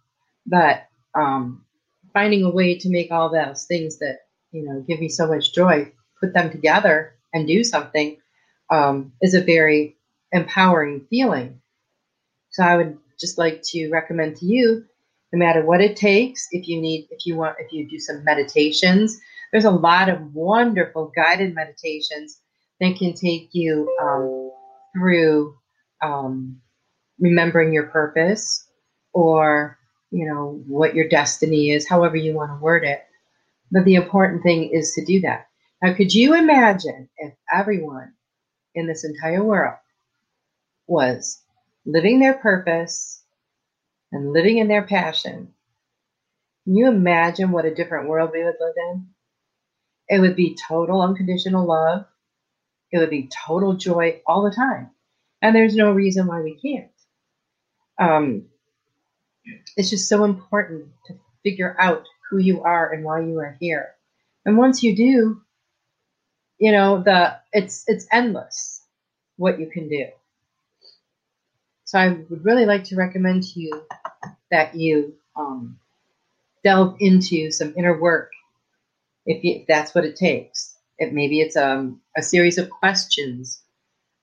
[0.46, 1.66] But um,
[2.14, 4.20] finding a way to make all those things that,
[4.52, 8.18] you know, give me so much joy, put them together and do something
[8.70, 9.98] um, is a very
[10.32, 11.62] empowering feeling.
[12.52, 14.86] So I would just like to recommend to you
[15.32, 16.48] no matter what it takes.
[16.52, 19.20] If you need, if you want, if you do some meditations,
[19.52, 22.40] there's a lot of wonderful guided meditations
[22.80, 24.52] that can take you um,
[24.94, 25.56] through
[26.02, 26.62] um,
[27.20, 28.68] remembering your purpose
[29.14, 29.78] or
[30.12, 33.06] you know what your destiny is, however you want to word it.
[33.72, 35.48] But the important thing is to do that.
[35.82, 38.14] Now, could you imagine if everyone
[38.76, 39.78] in this entire world
[40.88, 41.42] was
[41.86, 43.24] living their purpose
[44.12, 45.54] and living in their passion,
[46.64, 49.08] can you imagine what a different world we would live in?
[50.10, 52.06] It would be total unconditional love.
[52.92, 54.90] It would be total joy all the time.
[55.42, 56.92] And there's no reason why we can't.
[58.00, 58.46] Um,
[59.78, 63.96] it's just so important to figure out who you are and why you are here.
[64.46, 65.42] And once you do,
[66.58, 68.84] you know, the it's it's endless
[69.38, 70.08] what you can do.
[71.86, 73.84] So I would really like to recommend to you
[74.52, 75.80] that you um,
[76.64, 78.32] delve into some inner work
[79.30, 80.76] if, you, if that's what it takes.
[80.98, 83.62] It, maybe it's um, a series of questions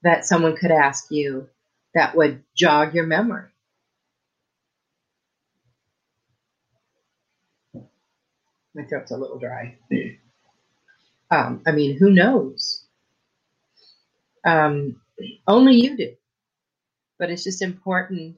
[0.02, 1.48] that someone could ask you
[1.94, 3.48] that would jog your memory.
[8.74, 9.78] My throat's a little dry.
[11.30, 12.84] Um, I mean, who knows?
[14.44, 15.00] Um,
[15.48, 16.16] only you do
[17.18, 18.36] but it's just important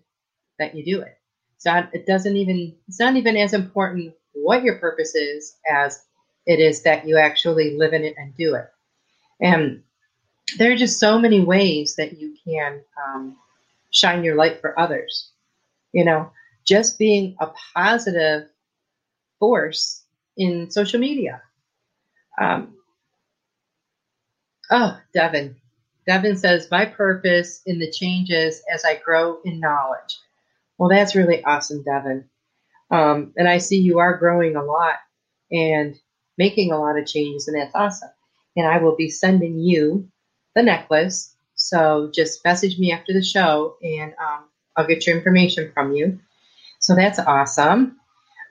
[0.59, 1.19] that you do it.
[1.59, 6.05] So it doesn't even, it's not even as important what your purpose is as
[6.49, 8.69] it is that you actually live in it and do it.
[9.41, 9.83] And
[10.57, 13.37] there are just so many ways that you can um,
[13.93, 15.31] shine your light for others.
[15.93, 16.33] You know,
[16.67, 18.49] just being a positive
[19.39, 20.05] force
[20.39, 21.43] in social media.
[22.41, 22.75] Um,
[24.71, 25.55] oh, Devin,
[26.07, 30.19] Devin says, My purpose in the changes as I grow in knowledge.
[30.79, 32.25] Well, that's really awesome, Devin.
[32.91, 34.95] Um, and I see you are growing a lot
[35.51, 35.99] and
[36.39, 38.11] making a lot of changes, and that's awesome.
[38.57, 40.09] And I will be sending you
[40.55, 41.35] the necklace.
[41.55, 44.45] So just message me after the show and um,
[44.77, 46.19] I'll get your information from you.
[46.81, 47.99] So that's awesome.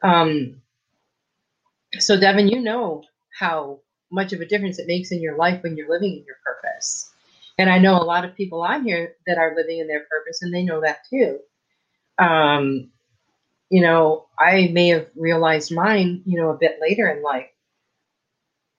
[0.04, 0.62] Um,
[2.00, 3.04] so, Devin, you know
[3.40, 3.80] how
[4.12, 7.12] much of a difference it makes in your life when you're living in your purpose.
[7.58, 10.42] And I know a lot of people on here that are living in their purpose
[10.42, 11.40] and they know that too.
[12.20, 12.92] Um,
[13.70, 17.50] you know, I may have realized mine, you know, a bit later in life,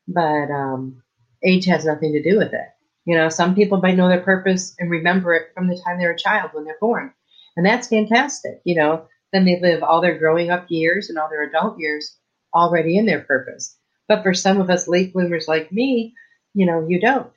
[0.08, 1.02] but um,
[1.44, 2.66] age has nothing to do with it.
[3.04, 6.12] You know, some people might know their purpose and remember it from the time they're
[6.12, 7.12] a child when they're born.
[7.56, 8.60] And that's fantastic.
[8.64, 12.16] You know, then they live all their growing up years and all their adult years
[12.54, 13.76] already in their purpose.
[14.08, 16.14] But for some of us late bloomers like me,
[16.54, 17.30] you know, you don't.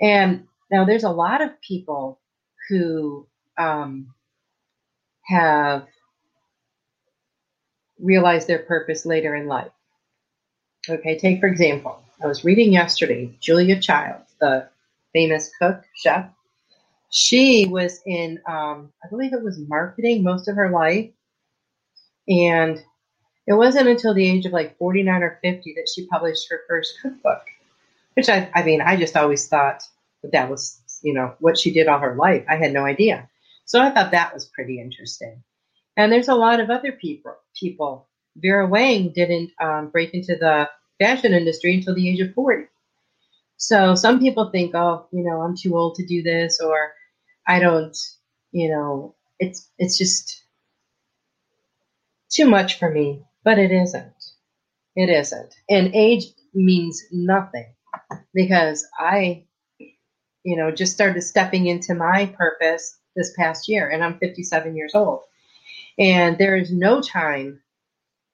[0.00, 2.20] And now, there's a lot of people
[2.68, 3.26] who
[3.56, 4.12] um,
[5.24, 5.86] have
[7.98, 9.72] realized their purpose later in life.
[10.88, 14.68] Okay, take for example, I was reading yesterday Julia Child, the
[15.12, 16.28] famous cook, chef.
[17.10, 21.10] She was in, um, I believe it was marketing most of her life.
[22.28, 22.82] And
[23.46, 26.94] it wasn't until the age of like 49 or 50 that she published her first
[27.00, 27.42] cookbook,
[28.14, 29.82] which I, I mean, I just always thought
[30.22, 32.44] that that was, you know, what she did all her life.
[32.48, 33.30] I had no idea.
[33.64, 35.42] So I thought that was pretty interesting.
[35.96, 37.36] And there's a lot of other people.
[37.54, 38.08] People.
[38.36, 42.64] Vera Wang didn't um, break into the fashion industry until the age of 40.
[43.56, 46.92] So some people think, oh, you know, I'm too old to do this, or
[47.46, 47.96] I don't,
[48.52, 50.44] you know, it's it's just
[52.30, 53.24] too much for me.
[53.44, 54.12] But it isn't.
[54.96, 55.54] It isn't.
[55.70, 57.74] And age means nothing
[58.34, 59.44] because I
[60.44, 64.94] you know, just started stepping into my purpose this past year, and I'm 57 years
[64.94, 65.20] old.
[65.98, 67.60] And there is no time,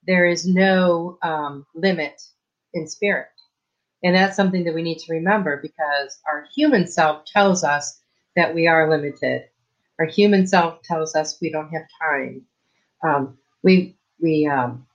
[0.06, 2.22] there is no um, limit
[2.74, 3.28] in spirit.
[4.02, 8.00] And that's something that we need to remember because our human self tells us
[8.36, 9.44] that we are limited.
[9.98, 12.42] Our human self tells us we don't have time.
[13.02, 14.86] Um, we we um,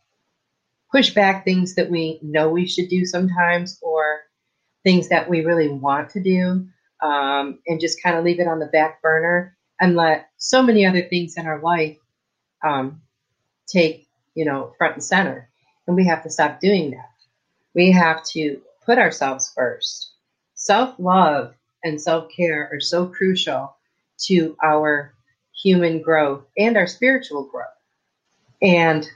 [0.92, 4.22] push back things that we know we should do sometimes, or
[4.84, 6.68] things that we really want to do,
[7.02, 10.86] um, and just kind of leave it on the back burner and let so many
[10.86, 11.98] other things in our life
[12.64, 13.02] um,
[13.68, 15.50] take you know front and center.
[15.88, 17.10] And we have to stop doing that.
[17.76, 20.12] We have to put ourselves first.
[20.56, 21.54] Self love
[21.84, 23.76] and self care are so crucial
[24.26, 25.14] to our
[25.62, 27.68] human growth and our spiritual growth.
[28.62, 29.08] And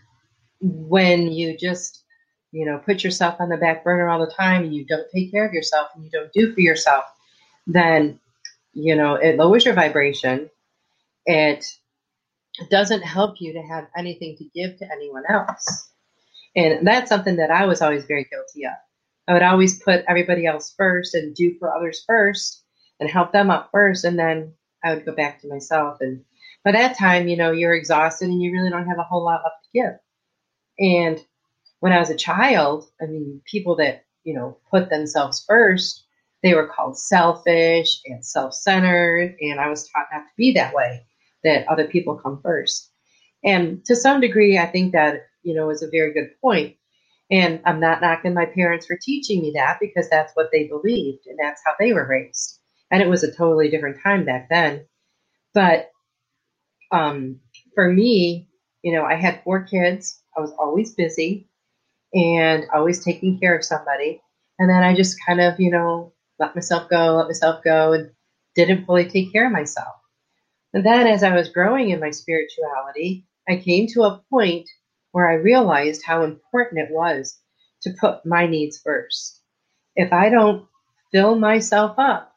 [0.62, 2.04] when you just,
[2.52, 5.32] you know, put yourself on the back burner all the time and you don't take
[5.32, 7.04] care of yourself and you don't do for yourself,
[7.68, 8.20] then,
[8.74, 10.50] you know, it lowers your vibration.
[11.26, 11.66] It
[12.70, 15.89] doesn't help you to have anything to give to anyone else.
[16.56, 18.74] And that's something that I was always very guilty of.
[19.28, 22.63] I would always put everybody else first and do for others first
[23.00, 24.04] and help them up first.
[24.04, 25.98] And then I would go back to myself.
[26.02, 26.24] And
[26.63, 29.42] by that time, you know, you're exhausted and you really don't have a whole lot
[29.44, 30.00] left to give.
[30.80, 31.26] And
[31.80, 36.06] when I was a child, I mean, people that, you know, put themselves first,
[36.42, 39.36] they were called selfish and self centered.
[39.42, 41.06] And I was taught not to be that way,
[41.44, 42.89] that other people come first.
[43.44, 46.76] And to some degree, I think that, you know, is a very good point
[47.32, 51.26] and I'm not knocking my parents for teaching me that because that's what they believed
[51.26, 52.60] and that's how they were raised.
[52.92, 54.86] And it was a totally different time back then.
[55.54, 55.90] But
[56.92, 57.40] um,
[57.74, 58.50] for me,
[58.84, 60.22] you know, I had four kids.
[60.38, 61.50] I was always busy
[62.14, 64.22] and always taking care of somebody.
[64.60, 68.12] And then I just kind of, you know, let myself go, let myself go, and
[68.56, 69.96] didn't fully take care of myself.
[70.74, 74.70] And then as I was growing in my spirituality, I came to a point
[75.13, 77.39] where I realized how important it was
[77.84, 79.39] to put my needs first.
[79.95, 80.67] If I don't
[81.12, 82.36] fill myself up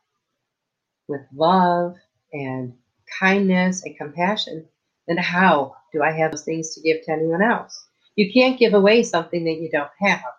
[1.09, 1.97] with love
[2.33, 2.75] and
[3.19, 4.69] kindness and compassion,
[5.09, 7.83] then how do I have those things to give to anyone else?
[8.15, 10.33] You can't give away something that you don't have.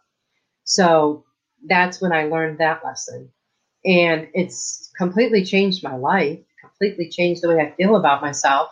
[0.63, 1.25] So
[1.67, 3.31] that's when I learned that lesson.
[3.83, 8.69] And it's completely changed my life, completely changed the way I feel about myself.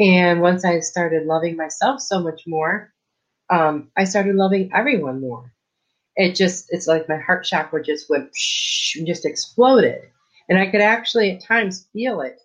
[0.00, 2.92] And once I started loving myself so much more,
[3.50, 5.52] um, I started loving everyone more.
[6.16, 10.02] It just, it's like my heart chakra just went, psh, just exploded.
[10.48, 12.40] And I could actually at times feel it,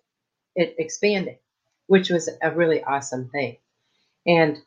[0.54, 1.38] it expanding,
[1.86, 3.56] which was a really awesome thing.
[4.26, 4.58] And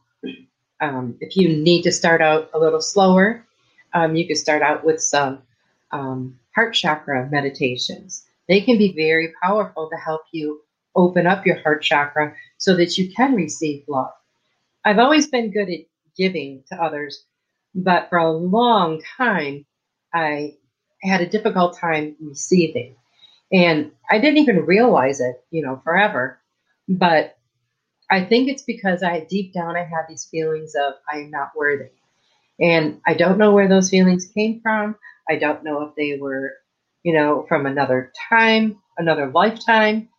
[0.82, 3.45] um, if you need to start out a little slower,
[3.93, 5.43] um, you can start out with some
[5.91, 8.25] um, heart chakra meditations.
[8.47, 10.62] They can be very powerful to help you
[10.95, 14.12] open up your heart chakra so that you can receive love.
[14.86, 15.86] I've always been good at
[16.17, 17.25] giving to others,
[17.75, 19.65] but for a long time,
[20.13, 20.56] I
[21.02, 22.95] had a difficult time receiving.
[23.52, 26.39] And I didn't even realize it, you know, forever.
[26.88, 27.38] But
[28.10, 31.52] I think it's because I deep down I had these feelings of I am not
[31.56, 31.89] worthy.
[32.60, 34.95] And I don't know where those feelings came from.
[35.30, 36.54] I don't know if they were,
[37.04, 40.10] you know, from another time, another lifetime.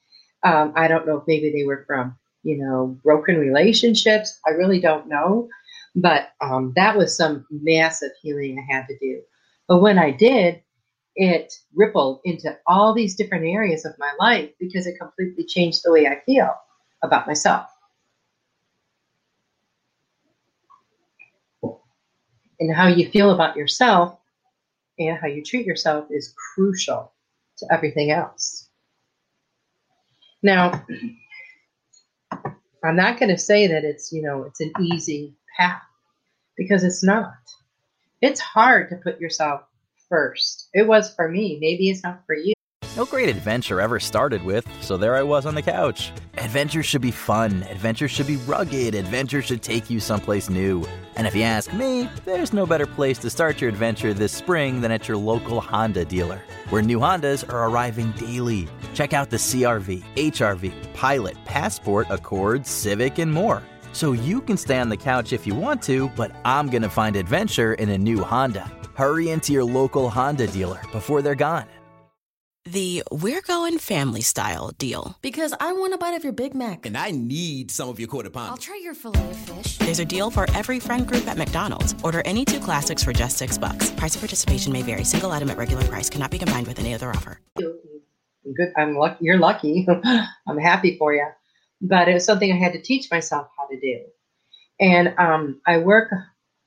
[0.44, 4.38] Um, I don't know if maybe they were from, you know, broken relationships.
[4.46, 5.48] I really don't know.
[5.96, 9.22] But um, that was some massive healing I had to do.
[9.68, 10.62] But when I did,
[11.16, 15.92] it rippled into all these different areas of my life because it completely changed the
[15.92, 16.50] way I feel
[17.02, 17.66] about myself.
[22.60, 24.18] And how you feel about yourself
[24.98, 27.12] and how you treat yourself is crucial
[27.58, 28.59] to everything else.
[30.42, 30.84] Now,
[32.82, 35.82] I'm not going to say that it's, you know, it's an easy path
[36.56, 37.34] because it's not.
[38.22, 39.62] It's hard to put yourself
[40.08, 40.68] first.
[40.72, 41.58] It was for me.
[41.60, 42.54] Maybe it's not for you.
[43.00, 46.12] No great adventure ever started with, so there I was on the couch.
[46.36, 47.62] Adventure should be fun.
[47.70, 48.94] Adventure should be rugged.
[48.94, 50.84] Adventure should take you someplace new.
[51.16, 54.82] And if you ask me, there's no better place to start your adventure this spring
[54.82, 58.68] than at your local Honda dealer, where new Hondas are arriving daily.
[58.92, 63.62] Check out the CRV, HRV, Pilot, Passport, Accord, Civic, and more.
[63.94, 66.90] So you can stay on the couch if you want to, but I'm going to
[66.90, 68.70] find adventure in a new Honda.
[68.94, 71.64] Hurry into your local Honda dealer before they're gone.
[72.72, 75.16] The We're Going Family Style deal.
[75.22, 76.86] Because I want a bite of your Big Mac.
[76.86, 78.50] And I need some of your quarter pound.
[78.50, 79.78] I'll try your filet of fish.
[79.78, 81.94] There's a deal for every friend group at McDonald's.
[82.02, 83.90] Order any two classics for just six bucks.
[83.90, 85.04] Price of participation may vary.
[85.04, 87.40] Single item at regular price cannot be combined with any other offer.
[87.56, 88.72] Good.
[88.76, 89.24] I'm lucky.
[89.24, 89.86] You're lucky.
[90.46, 91.26] I'm happy for you
[91.80, 94.00] but it was something I had to teach myself how to do.
[94.78, 96.10] And um, I work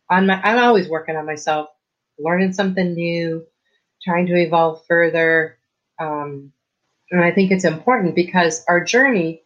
[0.09, 1.69] on my, I'm always working on myself,
[2.19, 3.45] learning something new,
[4.03, 5.57] trying to evolve further.
[5.99, 6.51] Um,
[7.11, 9.43] and I think it's important because our journey,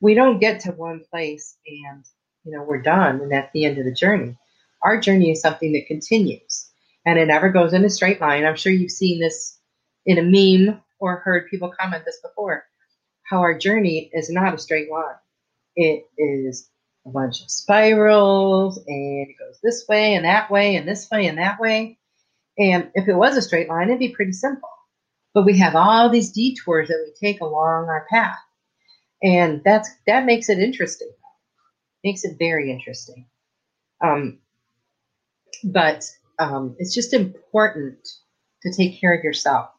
[0.00, 2.04] we don't get to one place and,
[2.44, 4.36] you know, we're done and that's the end of the journey.
[4.82, 6.70] Our journey is something that continues
[7.04, 8.44] and it never goes in a straight line.
[8.44, 9.58] I'm sure you've seen this
[10.06, 12.64] in a meme or heard people comment this before
[13.28, 15.16] how our journey is not a straight line.
[15.76, 16.70] It is
[17.06, 21.26] a bunch of spirals and it goes this way and that way and this way
[21.26, 21.98] and that way.
[22.58, 24.68] And if it was a straight line, it'd be pretty simple.
[25.34, 28.38] But we have all these detours that we take along our path.
[29.22, 31.10] And that's that makes it interesting.
[32.04, 33.26] Makes it very interesting.
[34.02, 34.38] Um,
[35.64, 36.04] but
[36.38, 37.98] um, it's just important
[38.62, 39.70] to take care of yourself.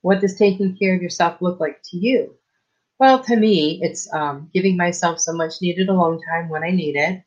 [0.00, 2.36] What does taking care of yourself look like to you?
[2.98, 6.96] Well, to me, it's um, giving myself some much needed alone time when I need
[6.96, 7.22] it,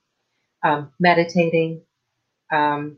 [0.63, 1.81] um, meditating,
[2.51, 2.97] um,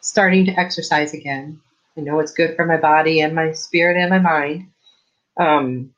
[0.00, 1.60] starting to exercise again.
[1.96, 4.68] I know it's good for my body and my spirit and my mind.
[5.38, 5.94] Um,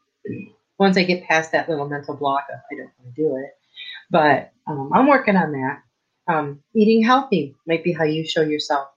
[0.78, 3.56] once I get past that little mental block of I don't want to do it,
[4.10, 5.82] but um, I'm working on that.
[6.26, 8.88] Um, eating healthy might be how you show yourself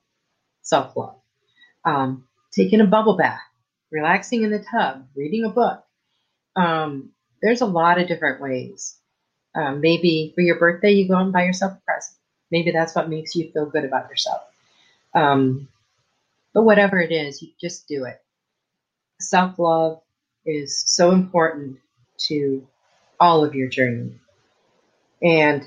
[0.61, 1.15] self love.
[1.85, 3.41] Um, taking a bubble bath,
[3.91, 5.83] relaxing in the tub, reading a book.
[6.55, 8.97] Um, there's a lot of different ways.
[9.55, 12.17] Um, maybe for your birthday, you go and buy yourself a present.
[12.51, 14.41] Maybe that's what makes you feel good about yourself.
[16.57, 18.19] But whatever it is, you just do it.
[19.21, 20.01] Self love
[20.43, 21.77] is so important
[22.29, 22.67] to
[23.19, 24.15] all of your journey.
[25.21, 25.63] And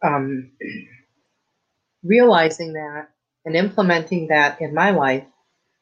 [0.00, 0.52] um,
[2.04, 3.08] realizing that
[3.44, 5.24] and implementing that in my life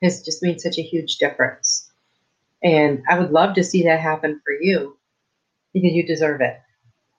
[0.03, 1.93] has just made such a huge difference.
[2.63, 4.97] And I would love to see that happen for you
[5.75, 6.59] because you deserve it.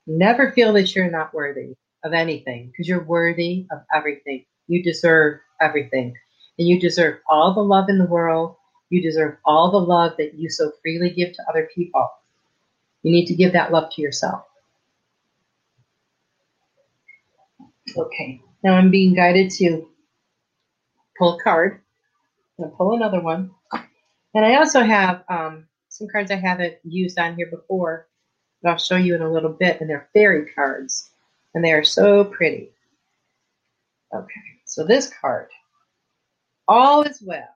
[0.08, 4.46] Never feel that you're not worthy of anything because you're worthy of everything.
[4.68, 6.16] You deserve everything.
[6.58, 8.56] And you deserve all the love in the world.
[8.90, 12.10] You deserve all the love that you so freely give to other people.
[13.04, 14.44] You need to give that love to yourself.
[17.96, 19.88] Okay, now I'm being guided to
[21.18, 21.82] pull a card.
[22.58, 23.52] I'm going to pull another one.
[24.34, 28.08] And I also have um, some cards I haven't used on here before
[28.62, 31.12] that I'll show you in a little bit, and they're fairy cards.
[31.54, 32.72] And they are so pretty.
[34.14, 35.48] Okay, so this card
[36.68, 37.48] all is well.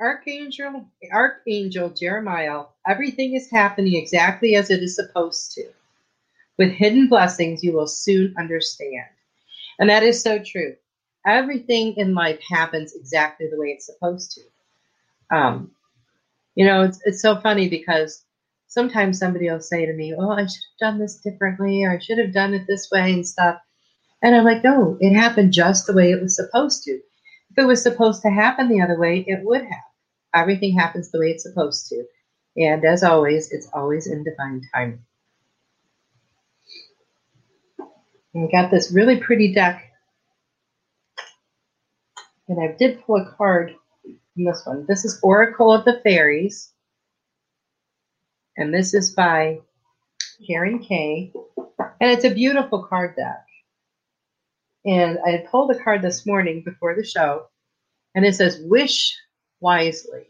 [0.00, 5.64] Archangel, Archangel Jeremiah, everything is happening exactly as it is supposed to.
[6.58, 9.06] With hidden blessings, you will soon understand.
[9.78, 10.74] And that is so true.
[11.26, 15.36] Everything in life happens exactly the way it's supposed to.
[15.36, 15.70] Um,
[16.56, 18.24] you know, it's, it's so funny because
[18.72, 21.98] sometimes somebody will say to me, "Oh, I should have done this differently, or I
[21.98, 23.60] should have done it this way and stuff."
[24.22, 26.92] And I'm like, "No, it happened just the way it was supposed to.
[26.92, 29.84] If it was supposed to happen the other way, it would have.
[30.34, 32.06] Everything happens the way it's supposed to."
[32.56, 35.04] And as always, it's always in divine timing.
[38.34, 39.84] And I got this really pretty deck.
[42.48, 44.86] And I did pull a card from this one.
[44.86, 46.71] This is Oracle of the Fairies
[48.56, 49.60] and this is by
[50.46, 51.32] Karen Kay,
[52.00, 53.46] and it's a beautiful card deck.
[54.84, 57.46] And I pulled a card this morning before the show,
[58.14, 59.16] and it says, Wish
[59.60, 60.26] wisely.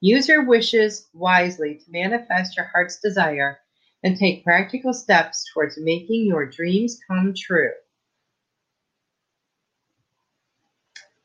[0.00, 3.58] Use your wishes wisely to manifest your heart's desire
[4.02, 7.70] and take practical steps towards making your dreams come true.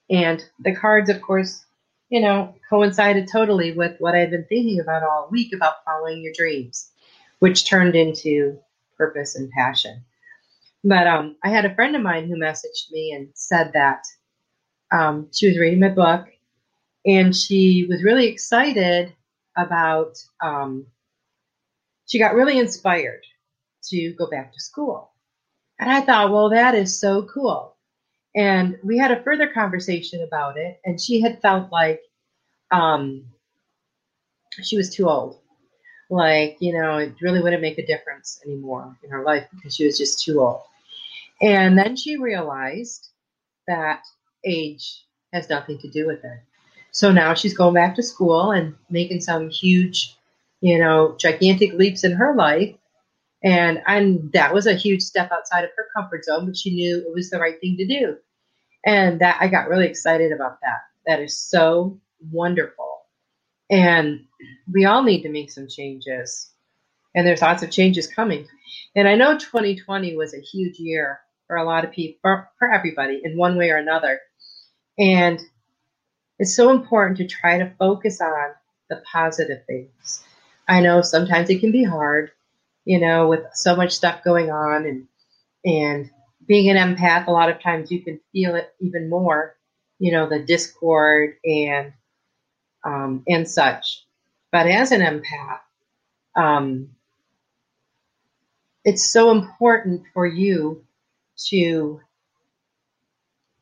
[0.10, 1.66] And the cards, of course,
[2.10, 6.34] you know, coincided totally with what I'd been thinking about all week about following your
[6.36, 6.92] dreams,
[7.40, 8.60] which turned into
[8.98, 10.04] purpose and passion.
[10.84, 14.04] But um, I had a friend of mine who messaged me and said that
[14.92, 16.28] um, she was reading my book
[17.06, 19.14] and she was really excited
[19.58, 20.86] about, um,
[22.06, 23.24] she got really inspired
[23.84, 25.12] to go back to school.
[25.80, 27.77] And I thought, well, that is so cool.
[28.38, 32.02] And we had a further conversation about it, and she had felt like
[32.70, 33.26] um,
[34.62, 35.40] she was too old.
[36.12, 39.86] Like, you know, it really wouldn't make a difference anymore in her life because she
[39.86, 40.62] was just too old.
[41.42, 43.10] And then she realized
[43.68, 44.04] that
[44.46, 46.40] age has nothing to do with it.
[46.92, 50.16] So now she's going back to school and making some huge,
[50.62, 52.76] you know, gigantic leaps in her life.
[53.44, 57.00] And and that was a huge step outside of her comfort zone, but she knew
[57.00, 58.18] it was the right thing to do.
[58.88, 60.80] And that I got really excited about that.
[61.06, 62.00] That is so
[62.32, 63.02] wonderful.
[63.70, 64.26] And
[64.72, 66.50] we all need to make some changes.
[67.16, 68.48] and there's lots of changes coming.
[68.96, 72.72] And I know 2020 was a huge year for a lot of people, for, for
[72.72, 74.22] everybody in one way or another.
[74.98, 75.40] And
[76.40, 78.54] it's so important to try to focus on
[78.90, 80.24] the positive things.
[80.68, 82.32] I know sometimes it can be hard,
[82.86, 85.08] you know, with so much stuff going on and
[85.66, 86.10] and
[86.48, 89.56] being an empath, a lot of times you can feel it even more,
[90.00, 91.94] you know, the discord and
[92.84, 94.06] um, and such.
[94.52, 95.60] But as an empath,
[96.36, 96.90] um,
[98.86, 100.86] it's so important for you
[101.50, 102.00] to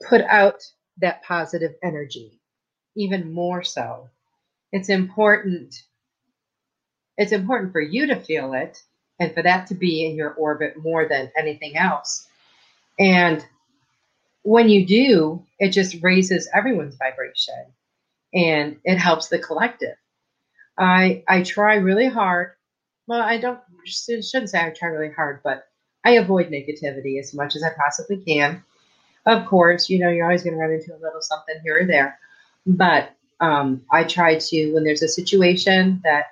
[0.08, 0.62] put out
[1.00, 2.40] that positive energy
[2.96, 4.10] even more so
[4.72, 5.84] it's important
[7.18, 8.78] it's important for you to feel it
[9.20, 12.25] and for that to be in your orbit more than anything else
[13.00, 13.46] and
[14.44, 17.66] when you do it just raises everyone's vibration
[18.34, 19.96] and it helps the collective
[20.78, 22.52] i i try really hard
[23.08, 25.68] well i don't shouldn't say i try really hard but
[26.06, 28.64] I avoid negativity as much as I possibly can.
[29.26, 31.86] Of course, you know, you're always going to run into a little something here or
[31.86, 32.20] there.
[32.68, 36.28] But um, I try to, when there's a situation that,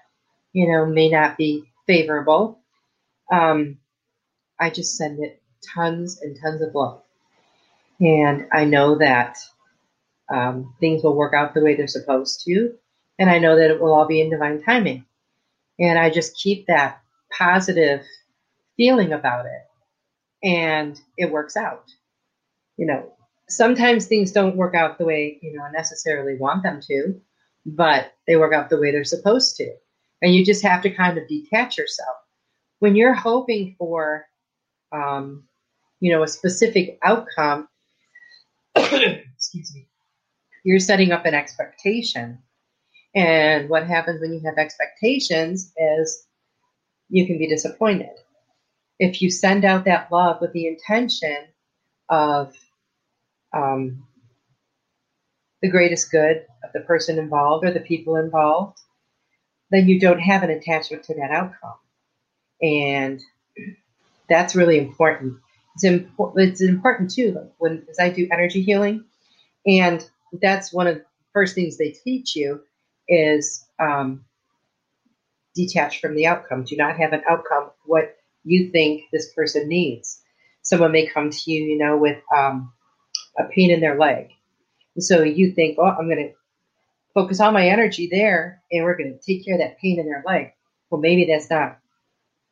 [0.54, 2.60] you know, may not be favorable,
[3.32, 3.80] um,
[4.60, 5.42] I just send it
[5.74, 7.02] tons and tons of love.
[8.00, 9.38] And I know that
[10.34, 12.74] um, things will work out the way they're supposed to.
[13.20, 15.06] And I know that it will all be in divine timing.
[15.80, 17.02] And I just keep that
[17.32, 18.02] positive
[18.78, 21.86] feeling about it and it works out.
[22.78, 23.14] You know,
[23.50, 27.22] sometimes things don't work out the way, you know, I necessarily want them to,
[27.66, 29.74] but they work out the way they're supposed to.
[30.22, 32.16] And you just have to kind of detach yourself.
[32.80, 34.26] When you're hoping for,
[34.92, 35.44] um,
[36.04, 37.68] you know, a specific outcome,
[38.76, 39.88] excuse me,
[40.66, 42.40] you're setting up an expectation.
[43.16, 46.26] And what happens when you have expectations is
[47.10, 48.10] you can be disappointed
[49.00, 51.38] if you send out that love with the intention
[52.10, 52.54] of
[53.54, 54.08] um,
[55.62, 58.80] the greatest good of the person involved or the people involved,
[59.72, 61.78] then you don't have an attachment to that outcome.
[62.62, 63.22] And
[64.30, 65.40] that's really important.
[65.76, 66.50] It's important.
[66.50, 67.34] It's important too.
[67.34, 69.06] Like when as I do energy healing,
[69.66, 70.08] and
[70.42, 72.62] that's one of the first things they teach you
[73.08, 74.26] is um,
[75.56, 76.64] detach from the outcome.
[76.64, 77.72] Do not have an outcome.
[77.86, 80.22] What you think this person needs.
[80.62, 82.72] Someone may come to you, you know, with um,
[83.38, 84.30] a pain in their leg.
[84.96, 86.34] And so you think, oh, I'm going to
[87.14, 90.06] focus all my energy there and we're going to take care of that pain in
[90.06, 90.54] their leg.
[90.90, 91.80] Well, maybe that's not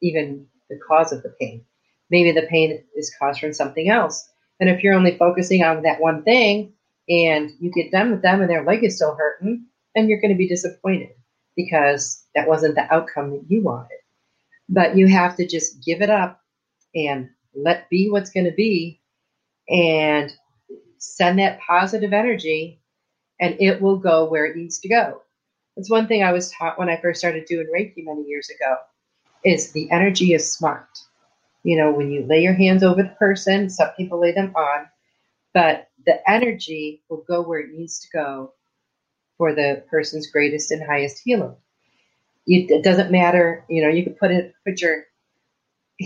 [0.01, 1.65] even the cause of the pain.
[2.11, 4.29] Maybe the pain is caused from something else.
[4.59, 6.73] And if you're only focusing on that one thing
[7.09, 10.31] and you get done with them and their leg is still hurting, then you're going
[10.31, 11.09] to be disappointed
[11.55, 13.97] because that wasn't the outcome that you wanted.
[14.69, 16.41] But you have to just give it up
[16.93, 19.01] and let be what's going to be
[19.69, 20.31] and
[20.97, 22.79] send that positive energy
[23.39, 25.21] and it will go where it needs to go.
[25.75, 28.75] That's one thing I was taught when I first started doing Reiki many years ago
[29.43, 30.87] is the energy is smart.
[31.63, 34.87] You know, when you lay your hands over the person, some people lay them on,
[35.53, 38.53] but the energy will go where it needs to go
[39.37, 41.55] for the person's greatest and highest healing
[42.47, 43.65] it doesn't matter.
[43.69, 45.05] You know, you could put it, put your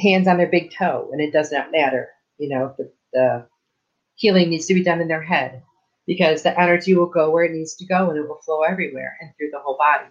[0.02, 2.10] hands on their big toe, and it does not matter.
[2.38, 3.48] You know, the, the
[4.16, 5.64] healing needs to be done in their head
[6.06, 9.18] because the energy will go where it needs to go, and it will flow everywhere
[9.22, 10.10] and through the whole body.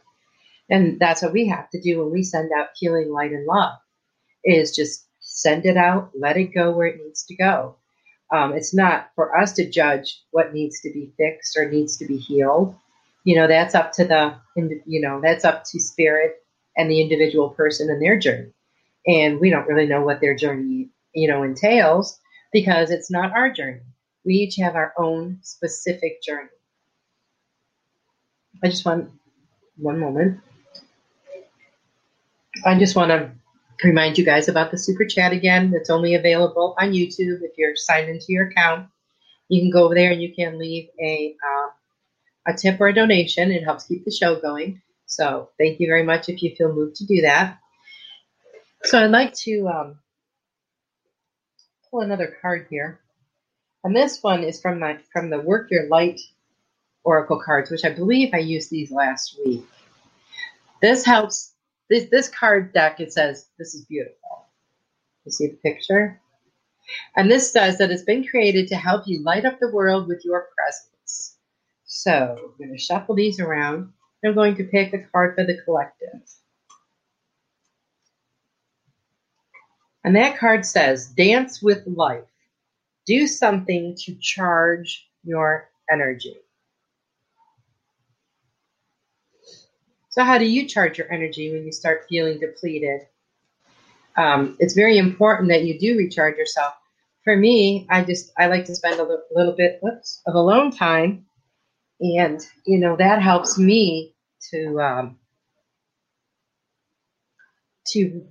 [0.70, 3.74] And that's what we have to do when we send out healing, light, and love.
[4.44, 5.03] Is just
[5.34, 7.74] send it out, let it go where it needs to go.
[8.32, 12.06] Um, it's not for us to judge what needs to be fixed or needs to
[12.06, 12.74] be healed.
[13.24, 14.36] You know that's up to the
[14.86, 16.36] you know that's up to spirit
[16.76, 18.52] and the individual person and their journey.
[19.06, 22.18] And we don't really know what their journey you know entails
[22.52, 23.80] because it's not our journey.
[24.24, 26.48] We each have our own specific journey.
[28.62, 29.10] I just want
[29.76, 30.40] one moment.
[32.64, 33.32] I just want to
[33.82, 37.76] remind you guys about the super chat again it's only available on youtube if you're
[37.76, 38.88] signed into your account
[39.48, 41.70] you can go over there and you can leave a um,
[42.46, 43.50] a tip or a donation.
[43.50, 44.82] It helps keep the show going.
[45.06, 47.58] So thank you very much if you feel moved to do that.
[48.84, 49.98] So I'd like to um,
[51.90, 53.00] pull another card here.
[53.82, 56.20] And this one is from my from the Work Your Light
[57.02, 59.64] Oracle cards, which I believe I used these last week.
[60.80, 61.53] This helps
[61.90, 64.46] this this card deck, it says, this is beautiful.
[65.24, 66.20] You see the picture?
[67.16, 70.24] And this says that it's been created to help you light up the world with
[70.24, 71.36] your presence.
[71.84, 73.92] So I'm going to shuffle these around.
[74.24, 76.20] I'm going to pick a card for the collective.
[80.04, 82.24] And that card says, Dance with life.
[83.06, 86.36] Do something to charge your energy.
[90.14, 93.00] So, how do you charge your energy when you start feeling depleted?
[94.16, 96.72] Um, it's very important that you do recharge yourself.
[97.24, 101.26] For me, I just I like to spend a little, bit whoops, of alone time,
[101.98, 104.14] and you know that helps me
[104.52, 105.18] to um,
[107.88, 108.24] to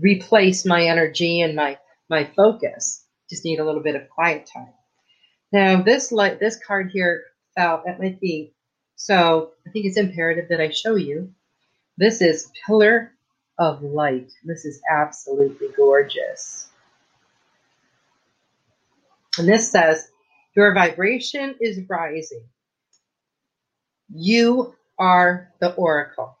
[0.00, 3.06] replace my energy and my my focus.
[3.28, 4.72] Just need a little bit of quiet time.
[5.50, 7.24] Now this light this card here
[7.56, 8.54] fell at my feet,
[8.98, 11.32] so I think it's imperative that I show you.
[11.96, 13.12] This is Pillar
[13.56, 14.32] of Light.
[14.44, 16.68] This is absolutely gorgeous.
[19.38, 20.08] And this says,
[20.56, 22.42] Your vibration is rising.
[24.12, 26.36] You are the oracle.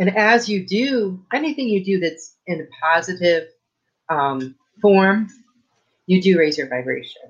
[0.00, 3.44] And as you do anything you do that's in a positive
[4.08, 5.28] um, form,
[6.06, 7.22] you do raise your vibration.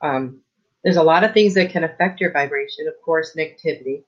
[0.00, 0.43] Um,
[0.84, 2.86] there's a lot of things that can affect your vibration.
[2.86, 4.04] Of course, negativity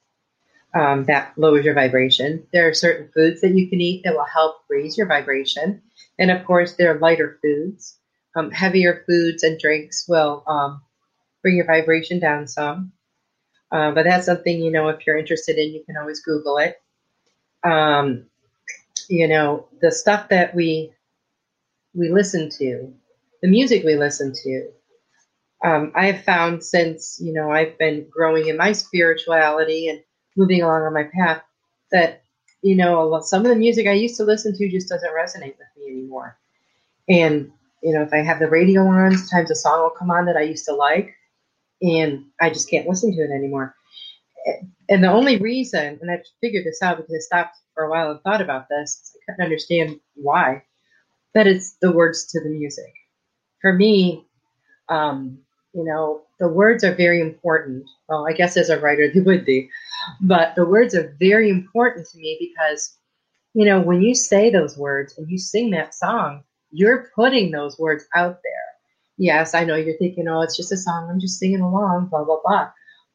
[0.74, 2.46] um, that lowers your vibration.
[2.52, 5.82] There are certain foods that you can eat that will help raise your vibration,
[6.18, 7.98] and of course, there are lighter foods.
[8.36, 10.82] Um, heavier foods and drinks will um,
[11.42, 12.92] bring your vibration down some.
[13.72, 16.76] Uh, but that's something you know if you're interested in, you can always Google it.
[17.64, 18.26] Um,
[19.08, 20.92] you know the stuff that we
[21.94, 22.92] we listen to,
[23.40, 24.68] the music we listen to,
[25.64, 30.02] um, I have found since you know I've been growing in my spirituality and
[30.36, 31.42] moving along on my path
[31.92, 32.22] that
[32.62, 35.68] you know some of the music I used to listen to just doesn't resonate with
[35.76, 36.36] me anymore.
[37.08, 37.52] And
[37.82, 40.36] you know if I have the radio on, sometimes a song will come on that
[40.36, 41.14] I used to like,
[41.80, 43.74] and I just can't listen to it anymore.
[44.88, 48.10] And the only reason, and I figured this out because I stopped for a while
[48.12, 50.62] and thought about this, I couldn't understand why,
[51.34, 52.92] that it's the words to the music.
[53.60, 54.24] For me,
[54.88, 55.40] um,
[55.76, 57.84] you know, the words are very important.
[58.08, 59.68] Well, I guess as a writer, they would be,
[60.22, 62.96] but the words are very important to me because,
[63.52, 67.78] you know, when you say those words and you sing that song, you're putting those
[67.78, 68.52] words out there.
[69.18, 71.10] Yes, I know you're thinking, oh, it's just a song.
[71.10, 72.70] I'm just singing along, blah, blah, blah.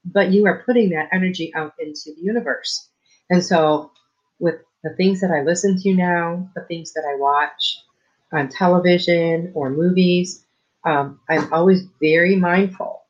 [0.05, 2.89] But you are putting that energy out into the universe.
[3.31, 3.91] And so,
[4.39, 7.79] with the things that I listen to now, the things that I watch
[8.31, 10.45] on television or movies,
[10.85, 13.01] um, I'm always very mindful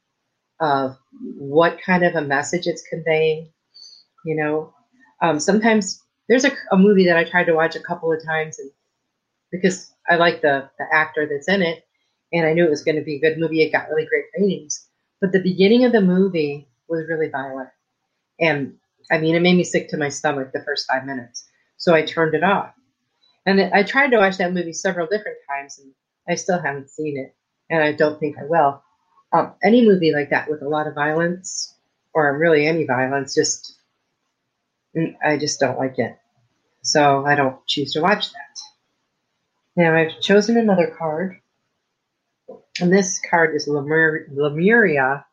[0.60, 0.98] of
[1.38, 3.50] what kind of a message it's conveying.
[4.26, 4.74] You know,
[5.22, 8.60] um, sometimes there's a, a, movie that I tried to watch a couple of times,
[8.60, 8.70] and
[9.52, 11.84] because I like the the actor that's in it,
[12.32, 13.62] and I knew it was going to be a good movie.
[13.62, 14.88] It got really great ratings,
[15.20, 17.70] but the beginning of the movie was really violent,
[18.40, 18.76] and
[19.10, 21.48] I mean, it made me sick to my stomach the first five minutes.
[21.78, 22.74] So I turned it off.
[23.48, 25.92] And I tried to watch that movie several different times, and
[26.30, 27.36] I still haven't seen it
[27.72, 28.84] and I don't think I will.
[29.34, 31.76] Um, any movie like that with a lot of violence,
[32.14, 33.76] or really any violence, just
[34.98, 36.18] mm, I just don't like it.
[36.84, 38.60] So I don't choose to watch that.
[39.78, 41.38] Now I've chosen another card,
[42.80, 45.26] and this card is Lemur- Lemuria,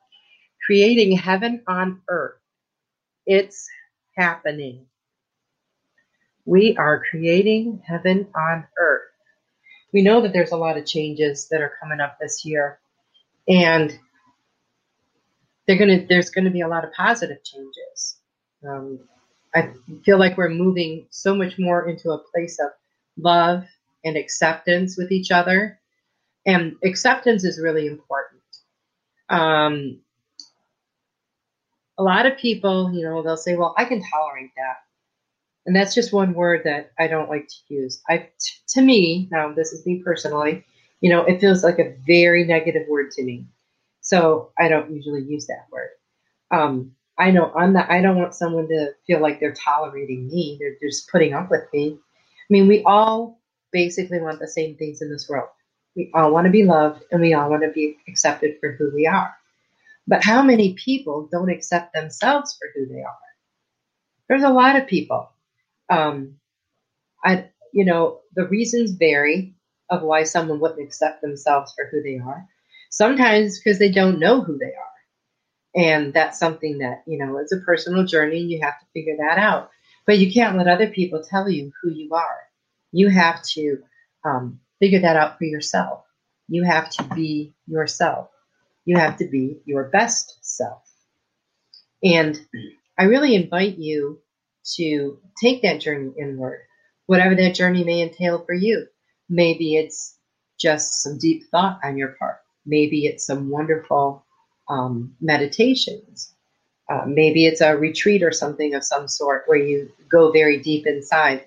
[0.67, 2.39] creating heaven on earth.
[3.27, 3.69] It's
[4.17, 4.87] happening.
[6.47, 9.08] We are creating heaven on earth
[9.93, 12.79] we know that there's a lot of changes that are coming up this year,
[13.49, 13.99] and
[15.67, 18.19] they're gonna there's gonna be a lot of positive changes.
[18.67, 19.01] Um,
[19.55, 19.73] I
[20.05, 22.71] feel like we're moving so much more into a place of
[23.17, 23.65] love
[24.05, 25.79] and acceptance with each other,
[26.47, 28.43] and acceptance is really important.
[29.31, 30.01] Um,
[31.99, 34.88] a lot of people, you know, they'll say, "Well, I can tolerate that."
[35.69, 38.01] And that's just one word that I don't like to use.
[38.09, 40.65] I, t- to me, now this is me personally,
[41.03, 43.47] you know, it feels like a very negative word to me.
[44.01, 45.91] So I don't usually use that word.
[46.51, 50.57] Um, I know I'm not, I don't want someone to feel like they're tolerating me.
[50.59, 51.99] They're just putting up with me.
[51.99, 53.39] I mean, we all
[53.71, 55.51] basically want the same things in this world.
[55.95, 58.91] We all want to be loved and we all want to be accepted for who
[58.95, 59.35] we are.
[60.07, 63.19] But how many people don't accept themselves for who they are?
[64.31, 65.29] There's a lot of people
[65.91, 66.37] um,
[67.25, 69.55] I, you know, the reasons vary
[69.91, 72.47] of why someone wouldn't accept themselves for who they are.
[72.91, 74.89] Sometimes because they don't know who they are.
[75.75, 78.39] And that's something that, you know, it's a personal journey.
[78.39, 79.71] You have to figure that out.
[80.07, 82.41] But you can't let other people tell you who you are.
[82.93, 83.83] You have to
[84.25, 86.05] um, figure that out for yourself.
[86.49, 88.31] You have to be yourself.
[88.87, 90.83] You have to be your best self.
[92.03, 92.41] And
[92.99, 94.21] I really invite you
[94.77, 96.61] to take that journey inward.
[97.07, 98.87] whatever that journey may entail for you.
[99.29, 100.17] Maybe it's
[100.61, 102.39] just some deep thought on your part.
[102.67, 104.25] Maybe it's some wonderful
[104.69, 106.35] um, meditations.
[106.89, 110.87] Uh, maybe it's a retreat or something of some sort where you go very deep
[110.87, 111.47] inside.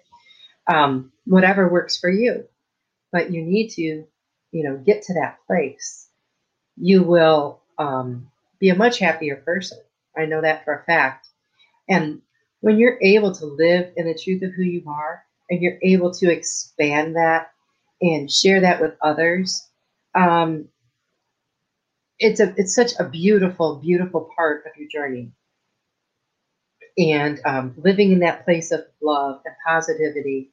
[0.67, 2.45] Um, whatever works for you,
[3.11, 3.81] but you need to,
[4.51, 6.07] you know, get to that place.
[6.77, 9.79] You will um, be a much happier person.
[10.17, 11.27] I know that for a fact.
[11.89, 12.21] And
[12.61, 16.11] when you're able to live in the truth of who you are, and you're able
[16.13, 17.51] to expand that
[18.01, 19.67] and share that with others,
[20.15, 20.69] um,
[22.19, 25.31] it's a it's such a beautiful, beautiful part of your journey.
[26.97, 30.51] And um, living in that place of love and positivity,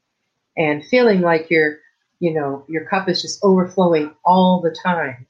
[0.56, 1.78] and feeling like your
[2.20, 5.26] you know your cup is just overflowing all the time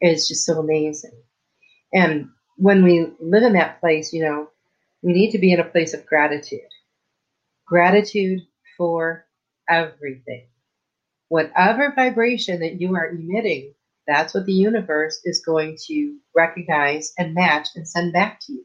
[0.00, 1.22] is just so amazing.
[1.92, 4.48] And when we live in that place, you know,
[5.02, 6.60] we need to be in a place of gratitude.
[7.66, 8.40] Gratitude
[8.76, 9.26] for
[9.68, 10.46] everything.
[11.28, 13.74] Whatever vibration that you are emitting,
[14.06, 18.64] that's what the universe is going to recognize and match and send back to you.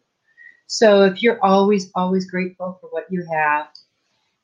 [0.67, 3.67] So if you're always, always grateful for what you have,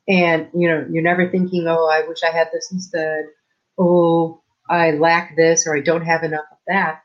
[0.08, 3.26] and you know, you're never thinking, oh, I wish I had this instead,
[3.78, 7.04] oh, I lack this, or I don't have enough of that,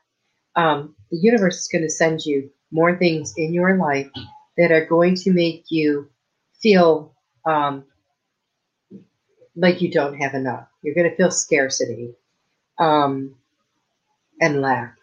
[0.55, 4.09] um, the universe is going to send you more things in your life
[4.57, 6.09] that are going to make you
[6.61, 7.13] feel
[7.45, 7.85] um,
[9.55, 10.67] like you don't have enough.
[10.81, 12.15] You're going to feel scarcity
[12.77, 13.35] um,
[14.41, 14.95] and lack.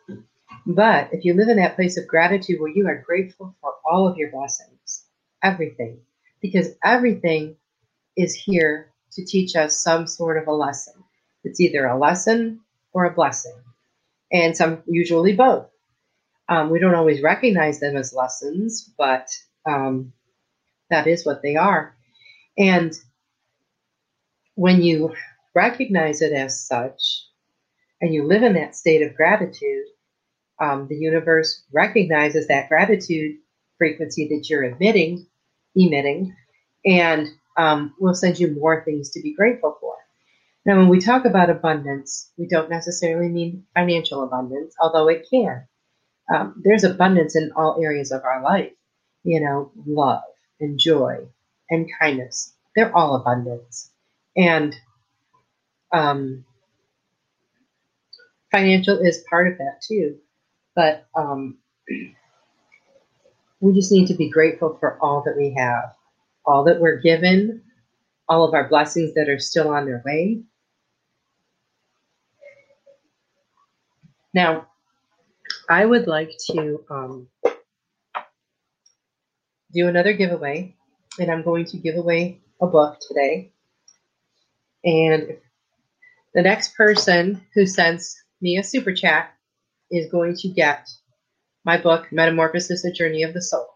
[0.66, 4.06] But if you live in that place of gratitude where you are grateful for all
[4.06, 5.04] of your blessings,
[5.42, 6.00] everything,
[6.40, 7.56] because everything
[8.16, 10.94] is here to teach us some sort of a lesson.
[11.44, 12.60] It's either a lesson
[12.92, 13.56] or a blessing,
[14.32, 15.71] and some usually both.
[16.48, 19.28] Um, we don't always recognize them as lessons, but
[19.66, 20.12] um,
[20.90, 21.96] that is what they are.
[22.58, 22.92] And
[24.54, 25.14] when you
[25.54, 27.26] recognize it as such
[28.00, 29.86] and you live in that state of gratitude,
[30.60, 33.36] um, the universe recognizes that gratitude
[33.78, 35.26] frequency that you're emitting,
[35.74, 36.36] emitting,
[36.84, 39.94] and um, will send you more things to be grateful for.
[40.64, 45.66] Now, when we talk about abundance, we don't necessarily mean financial abundance, although it can.
[46.32, 48.72] Um, there's abundance in all areas of our life.
[49.24, 50.22] You know, love
[50.60, 51.26] and joy
[51.70, 52.54] and kindness.
[52.74, 53.90] They're all abundance.
[54.36, 54.74] And
[55.92, 56.44] um,
[58.50, 60.16] financial is part of that too.
[60.74, 61.58] But um,
[63.60, 65.94] we just need to be grateful for all that we have,
[66.44, 67.62] all that we're given,
[68.28, 70.42] all of our blessings that are still on their way.
[74.34, 74.66] Now,
[75.68, 77.28] I would like to um,
[79.72, 80.76] do another giveaway,
[81.18, 83.52] and I'm going to give away a book today.
[84.84, 85.38] And
[86.34, 89.34] the next person who sends me a super chat
[89.90, 90.88] is going to get
[91.64, 93.68] my book, Metamorphosis, A Journey of the Soul.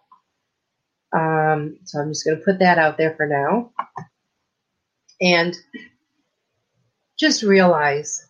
[1.16, 3.70] Um, so I'm just going to put that out there for now.
[5.20, 5.56] And
[7.18, 8.26] just realize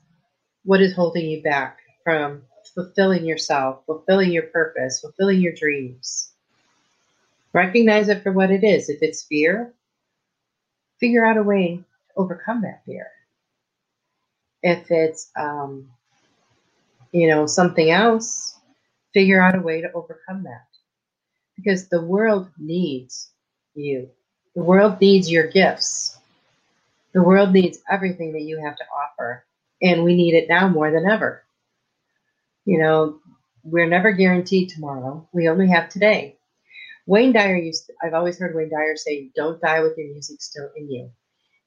[0.62, 2.42] what is holding you back from
[2.76, 6.30] fulfilling yourself, fulfilling your purpose, fulfilling your dreams.
[7.54, 8.90] Recognize it for what it is.
[8.90, 9.72] If it's fear,
[11.00, 13.08] figure out a way to overcome that fear.
[14.62, 15.88] If it's, um,
[17.12, 18.58] you know, something else,
[19.14, 20.66] figure out a way to overcome that.
[21.56, 23.30] Because the world needs
[23.74, 24.10] you.
[24.54, 26.18] The world needs your gifts.
[27.14, 29.46] The world needs everything that you have to offer.
[29.80, 31.45] And we need it now more than ever.
[32.66, 33.20] You know,
[33.64, 35.26] we're never guaranteed tomorrow.
[35.32, 36.36] We only have today.
[37.06, 40.42] Wayne Dyer used to, I've always heard Wayne Dyer say, don't die with your music
[40.42, 41.10] still in you.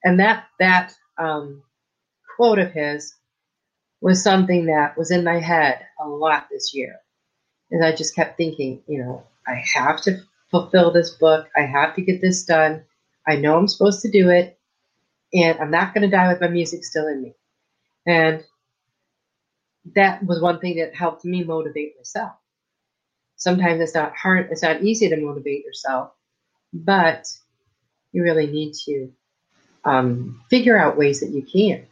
[0.04, 1.62] And that, that, um,
[2.36, 3.14] quote of his
[4.00, 6.96] was something that was in my head a lot this year.
[7.70, 10.20] And I just kept thinking, you know, I have to
[10.50, 11.48] fulfill this book.
[11.56, 12.84] I have to get this done.
[13.26, 14.58] I know I'm supposed to do it.
[15.32, 17.34] And I'm not going to die with my music still in me.
[18.06, 18.44] And
[19.94, 22.32] that was one thing that helped me motivate myself.
[23.36, 26.12] Sometimes it's not hard, it's not easy to motivate yourself,
[26.72, 27.26] but
[28.12, 29.10] you really need to
[29.84, 31.86] um, figure out ways that you can.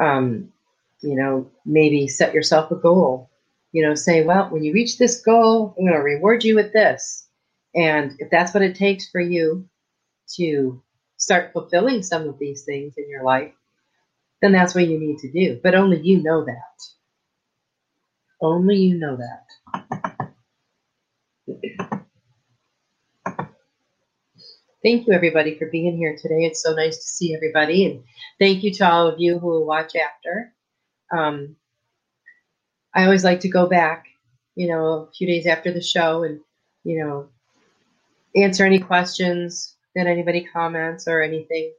[0.00, 0.52] Um,
[1.00, 3.30] you know, maybe set yourself a goal.
[3.72, 6.72] You know, say, well, when you reach this goal, I'm going to reward you with
[6.72, 7.28] this.
[7.74, 9.68] And if that's what it takes for you
[10.36, 10.82] to
[11.18, 13.52] start fulfilling some of these things in your life,
[14.42, 15.60] then that's what you need to do.
[15.62, 16.80] But only you know that.
[18.40, 19.42] Only you know that.
[24.86, 26.44] thank you everybody for being here today.
[26.44, 28.04] It's so nice to see everybody, and
[28.38, 30.52] thank you to all of you who will watch after.
[31.12, 31.56] Um,
[32.94, 34.06] I always like to go back,
[34.54, 36.38] you know, a few days after the show and,
[36.84, 37.28] you know,
[38.36, 41.72] answer any questions that anybody comments or anything.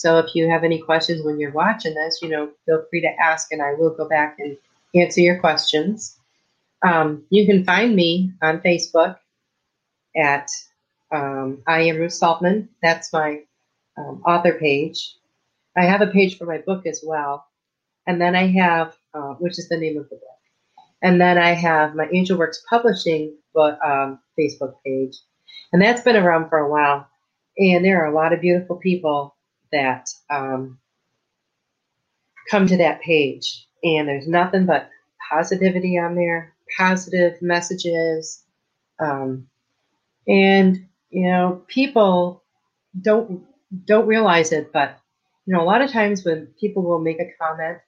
[0.00, 3.20] So if you have any questions when you're watching this, you know, feel free to
[3.20, 4.56] ask and I will go back and
[4.94, 6.16] answer your questions.
[6.80, 9.18] Um, you can find me on Facebook
[10.16, 10.48] at
[11.12, 12.68] um, I am Ruth Saltman.
[12.82, 13.42] That's my
[13.98, 15.16] um, author page.
[15.76, 17.44] I have a page for my book as well.
[18.06, 20.40] And then I have, uh, which is the name of the book.
[21.02, 25.18] And then I have my Angel Works Publishing book, um, Facebook page.
[25.74, 27.06] And that's been around for a while.
[27.58, 29.34] And there are a lot of beautiful people
[29.72, 30.78] that um,
[32.50, 33.66] come to that page.
[33.82, 34.90] And there's nothing but
[35.30, 38.42] positivity on there, positive messages.
[38.98, 39.48] Um,
[40.26, 42.42] and, you know, people
[43.00, 43.44] don't
[43.84, 44.98] don't realize it, but
[45.46, 47.78] you know, a lot of times when people will make a comment,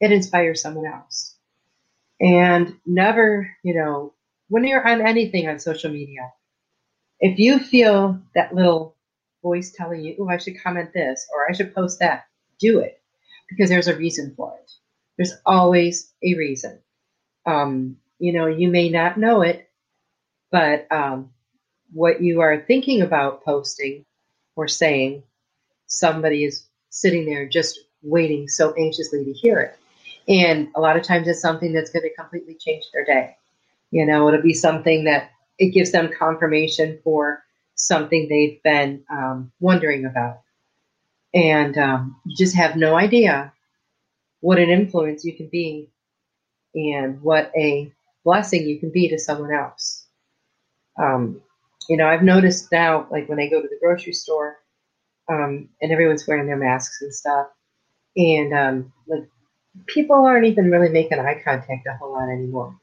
[0.00, 1.36] it inspires someone else.
[2.20, 4.14] And never, you know,
[4.48, 6.32] when you're on anything on social media,
[7.20, 8.96] if you feel that little
[9.42, 12.24] voice telling you, oh, I should comment this or I should post that,
[12.58, 13.00] do it
[13.48, 14.70] because there's a reason for it.
[15.16, 16.78] There's always a reason.
[17.44, 19.68] Um, you know, you may not know it,
[20.50, 21.30] but um,
[21.92, 24.04] what you are thinking about posting
[24.56, 25.22] or saying,
[25.86, 29.78] somebody is sitting there just waiting so anxiously to hear it.
[30.28, 33.36] And a lot of times it's something that's going to completely change their day.
[33.90, 37.42] You know, it'll be something that it gives them confirmation for
[37.86, 40.40] something they've been um, wondering about.
[41.34, 43.52] And um, you just have no idea
[44.40, 45.88] what an influence you can be
[46.74, 47.92] and what a
[48.24, 50.06] blessing you can be to someone else.
[50.98, 51.40] Um,
[51.88, 54.58] you know, I've noticed now, like when I go to the grocery store,
[55.28, 57.46] um, and everyone's wearing their masks and stuff,
[58.16, 59.28] and um, like
[59.86, 62.78] people aren't even really making eye contact a whole lot anymore.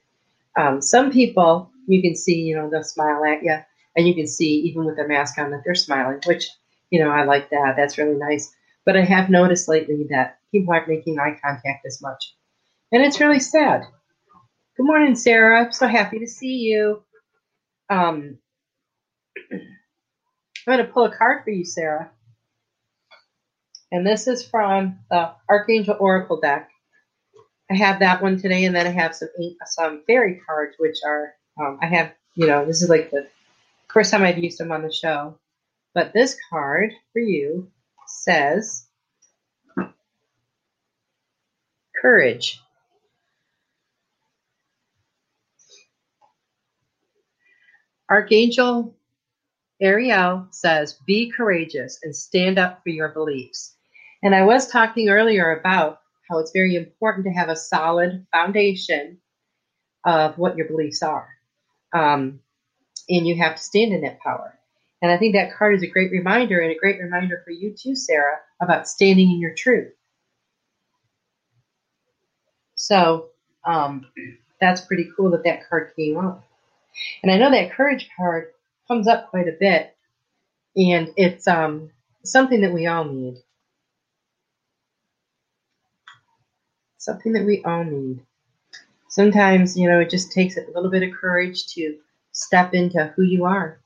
[0.57, 3.57] Um, some people you can see, you know, they'll smile at you,
[3.95, 6.49] and you can see even with their mask on that they're smiling, which
[6.89, 7.75] you know I like that.
[7.77, 8.53] That's really nice.
[8.85, 12.35] But I have noticed lately that people aren't making eye contact as much,
[12.91, 13.83] and it's really sad.
[14.77, 15.65] Good morning, Sarah.
[15.65, 17.03] I'm so happy to see you.
[17.89, 18.37] Um,
[19.51, 22.11] I'm going to pull a card for you, Sarah.
[23.91, 26.69] And this is from the Archangel Oracle deck.
[27.71, 29.29] I have that one today, and then I have some
[29.65, 32.13] some fairy cards, which are um, I have.
[32.35, 33.27] You know, this is like the
[33.91, 35.37] first time I've used them on the show.
[35.93, 37.71] But this card for you
[38.07, 38.87] says
[42.01, 42.59] courage.
[48.09, 48.95] Archangel
[49.81, 53.75] Ariel says, be courageous and stand up for your beliefs.
[54.23, 59.19] And I was talking earlier about how it's very important to have a solid foundation
[60.05, 61.29] of what your beliefs are.
[61.93, 62.39] Um,
[63.10, 64.57] and you have to stand in that power.
[65.01, 67.74] And I think that card is a great reminder and a great reminder for you
[67.74, 69.93] too, Sarah, about standing in your truth.
[72.76, 73.30] So
[73.66, 74.05] um,
[74.60, 76.43] that's pretty cool that that card came up.
[77.24, 78.47] And I know that courage card
[78.88, 79.95] comes up quite a bit,
[80.76, 81.91] and it's um,
[82.24, 83.38] something that we all need.
[86.97, 88.22] Something that we all need.
[89.07, 91.97] Sometimes, you know, it just takes a little bit of courage to
[92.39, 93.79] step into who you are.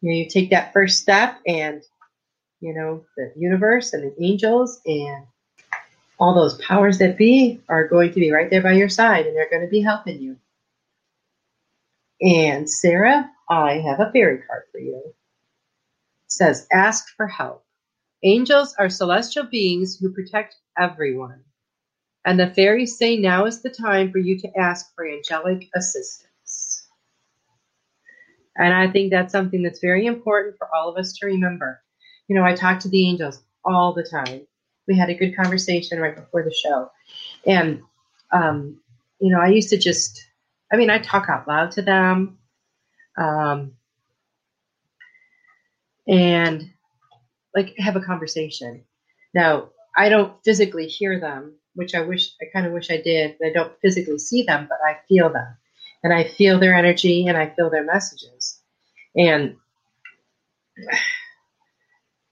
[0.00, 1.82] You know, you take that first step, and
[2.60, 5.26] you know, the universe and the angels and
[6.18, 9.36] all those powers that be are going to be right there by your side, and
[9.36, 10.36] they're going to be helping you.
[12.22, 15.02] And Sarah, I have a fairy card for you.
[15.06, 15.14] It
[16.28, 17.64] says, Ask for help.
[18.22, 21.42] Angels are celestial beings who protect everyone.
[22.26, 26.29] And the fairies say now is the time for you to ask for angelic assistance.
[28.60, 31.80] And I think that's something that's very important for all of us to remember.
[32.28, 34.46] You know, I talk to the angels all the time.
[34.86, 36.90] We had a good conversation right before the show.
[37.46, 37.82] And,
[38.32, 38.80] um,
[39.18, 40.26] you know, I used to just,
[40.72, 42.38] I mean, I talk out loud to them.
[43.16, 43.72] Um,
[46.06, 46.70] and
[47.54, 48.84] like have a conversation.
[49.32, 53.36] Now, I don't physically hear them, which I wish I kind of wish I did.
[53.44, 55.56] I don't physically see them, but I feel them.
[56.02, 58.60] And I feel their energy and I feel their messages.
[59.16, 59.56] And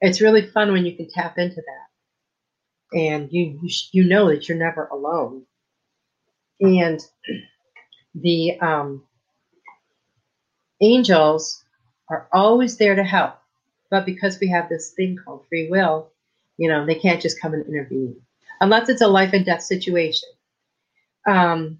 [0.01, 2.99] it's really fun when you can tap into that.
[2.99, 3.61] And you
[3.93, 5.45] you know that you're never alone.
[6.61, 7.01] And
[8.15, 9.05] the um,
[10.81, 11.63] angels
[12.09, 13.35] are always there to help.
[13.91, 16.11] But because we have this thing called free will,
[16.57, 18.21] you know, they can't just come and intervene
[18.61, 20.29] unless it's a life and death situation.
[21.27, 21.79] Um,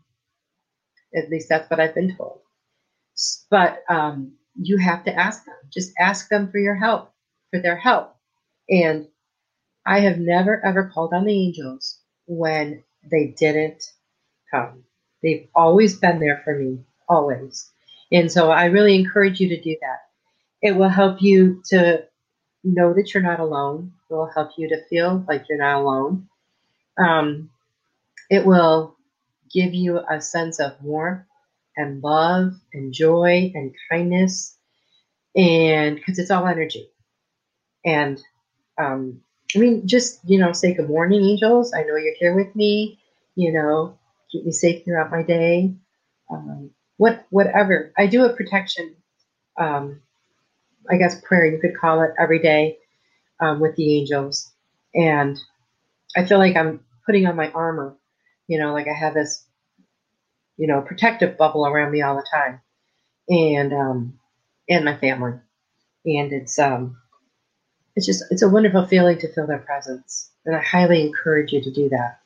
[1.15, 2.41] at least that's what I've been told.
[3.51, 5.55] But um, you have to ask them.
[5.73, 7.13] Just ask them for your help,
[7.51, 8.15] for their help.
[8.69, 9.09] And
[9.87, 13.93] I have never ever called on the angels when they didn't
[14.51, 14.85] come.
[15.23, 16.79] They've always been there for me,
[17.09, 17.71] always.
[18.13, 20.01] And so I really encourage you to do that.
[20.63, 22.05] It will help you to
[22.65, 23.93] know that you're not alone.
[24.11, 26.29] It will help you to feel like you're not alone.
[26.99, 27.51] Um,
[28.31, 28.97] it will
[29.53, 31.25] give you a sense of warmth
[31.77, 34.57] and love and joy and kindness,
[35.37, 36.91] and because it's all energy.
[37.85, 38.21] And
[38.79, 39.23] um,
[39.55, 41.73] I mean, just you know, say good morning, angels.
[41.75, 42.99] I know you're here with me.
[43.35, 43.99] You know,
[44.31, 45.75] keep me safe throughout my day.
[46.31, 48.97] Um, what whatever I do a protection.
[49.59, 50.03] Um,
[50.91, 52.79] I guess prayer you could call it every day
[53.41, 54.53] um, with the angels,
[54.95, 55.39] and
[56.17, 57.97] I feel like I'm putting on my armor.
[58.49, 59.47] You know, like I have this,
[60.57, 62.61] you know, protective bubble around me all the time,
[63.29, 64.19] and um,
[64.69, 65.35] and my family,
[66.07, 66.97] and it's um,
[67.95, 71.61] it's just it's a wonderful feeling to feel their presence, and I highly encourage you
[71.63, 72.21] to do that.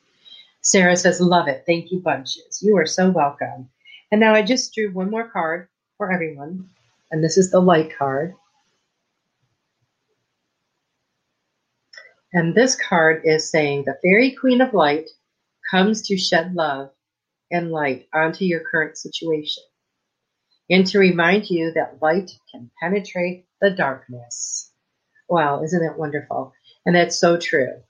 [0.61, 2.61] Sarah says, "Love it, thank you bunches.
[2.63, 3.69] You are so welcome."
[4.11, 5.67] And now I just drew one more card
[5.97, 6.69] for everyone,
[7.11, 8.33] and this is the light card.
[12.31, 15.09] And this card is saying the Fairy Queen of Light
[15.73, 16.91] comes to shed love
[17.49, 19.63] and light onto your current situation
[20.69, 24.71] and to remind you that light can penetrate the darkness.
[25.27, 26.53] Wow, isn't that wonderful?
[26.85, 27.81] And that's so true.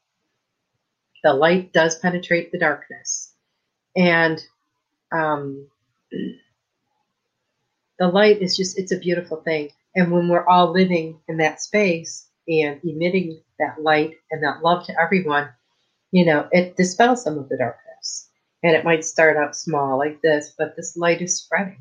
[1.24, 3.34] The light does penetrate the darkness.
[3.98, 4.42] And
[5.12, 5.68] um,
[8.00, 9.72] the light is just, it's a beautiful thing.
[9.94, 14.86] And when we're all living in that space and emitting that light and that love
[14.88, 15.50] to everyone,
[16.14, 18.30] you know, it dispels some of the darkness.
[18.61, 21.80] And it might start out small like this, but this light is spreading.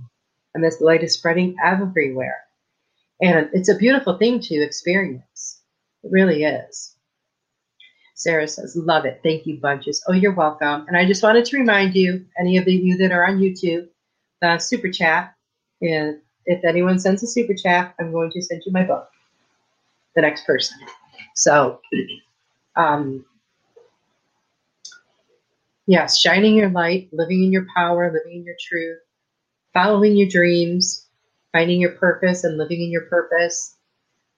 [0.55, 2.39] And this light is spreading everywhere.
[3.21, 5.61] And it's a beautiful thing to experience.
[6.03, 6.97] It really is.
[8.15, 9.21] Sarah says, love it.
[9.23, 10.03] Thank you, bunches.
[10.09, 10.87] Oh, you're welcome.
[10.89, 13.87] And I just wanted to remind you, any of the, you that are on YouTube,
[14.41, 15.35] the super chat.
[15.83, 19.09] And if anyone sends a super chat, I'm going to send you my book,
[20.17, 20.79] the next person.
[21.35, 21.81] So,
[22.77, 23.25] um,
[25.87, 28.99] yes, shining your light, living in your power, living in your truth,
[29.73, 31.07] following your dreams,
[31.53, 33.77] finding your purpose and living in your purpose.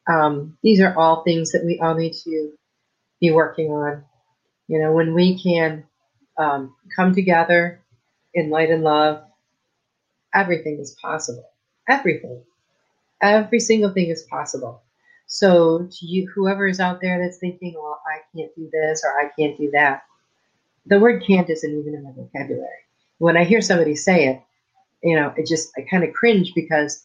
[0.09, 2.53] Um, these are all things that we all need to
[3.21, 4.05] be working on.
[4.69, 5.85] You know, when we can
[6.39, 7.81] um, come together
[8.35, 9.23] in light and love,
[10.35, 11.49] everything is possible.
[11.89, 12.43] Everything.
[13.23, 14.83] Every single thing is possible.
[15.27, 19.11] So, to you, whoever is out there that's thinking, well, I can't do this or
[19.19, 20.03] I can't do that,
[20.87, 22.69] the word can't isn't even in my vocabulary.
[23.19, 24.43] When I hear somebody say it,
[25.03, 27.05] you know, it just, I kind of cringe because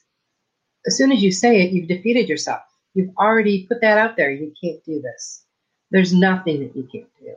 [0.86, 2.61] as soon as you say it, you've defeated yourself.
[2.93, 4.32] You've already put that out there.
[4.32, 5.43] You can't do this.
[5.91, 7.36] There's nothing that you can't do.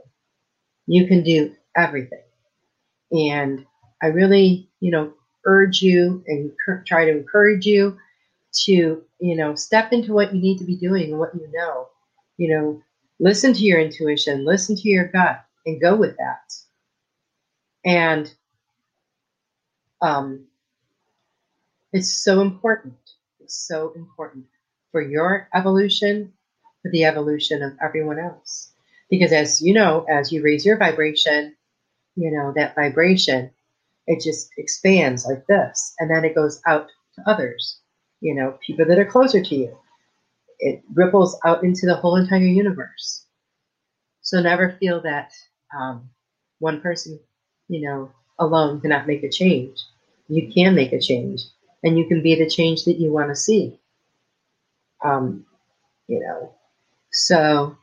[0.87, 2.23] You can do everything.
[3.13, 3.67] And
[4.03, 5.13] I really, you know,
[5.45, 6.53] urge you and
[6.87, 7.99] try to encourage you
[8.65, 11.89] to, you know, step into what you need to be doing and what you know.
[12.37, 12.83] You know,
[13.21, 16.55] listen to your intuition, listen to your gut, and go with that.
[17.85, 18.33] And
[20.01, 20.47] um,
[21.93, 22.95] it's so important.
[23.41, 24.47] It's so important
[24.91, 26.33] for your evolution,
[26.83, 28.73] for the evolution of everyone else.
[29.11, 31.55] Because as you know, as you raise your vibration,
[32.17, 33.51] you know, that vibration,
[34.07, 35.95] it just expands like this.
[35.99, 37.81] And then it goes out to others
[38.23, 39.77] you know, people that are closer to you.
[40.61, 43.27] It ripples out into the whole entire universe.
[44.23, 45.33] So never feel that
[45.77, 46.11] um,
[46.59, 47.19] one person,
[47.69, 49.79] you know, alone cannot make a change.
[50.29, 51.43] You can make a change,
[51.83, 53.79] and you can be the change that you want to see.
[55.05, 55.47] Um,
[56.07, 56.55] you know,
[57.13, 57.77] so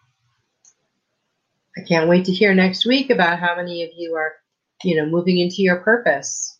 [1.77, 4.33] I can't wait to hear next week about how many of you are,
[4.83, 6.57] you know, moving into your purpose.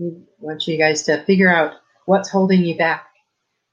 [0.00, 1.74] I want you guys to figure out
[2.04, 3.06] what's holding you back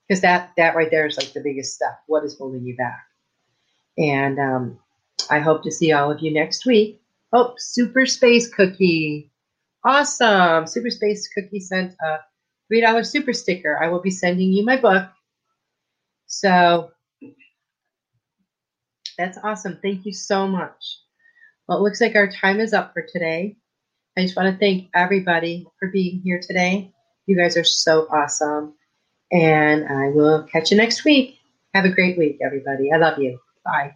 [0.07, 3.03] because that that right there is like the biggest stuff what is holding you back
[3.97, 4.79] and um,
[5.29, 7.01] i hope to see all of you next week
[7.33, 9.31] oh super space cookie
[9.85, 12.19] awesome super space cookie sent a
[12.67, 15.09] three dollar super sticker i will be sending you my book
[16.25, 16.91] so
[19.17, 20.99] that's awesome thank you so much
[21.67, 23.55] well it looks like our time is up for today
[24.17, 26.93] i just want to thank everybody for being here today
[27.25, 28.73] you guys are so awesome.
[29.31, 31.39] And I will catch you next week.
[31.73, 32.91] Have a great week, everybody.
[32.91, 33.39] I love you.
[33.65, 33.95] Bye.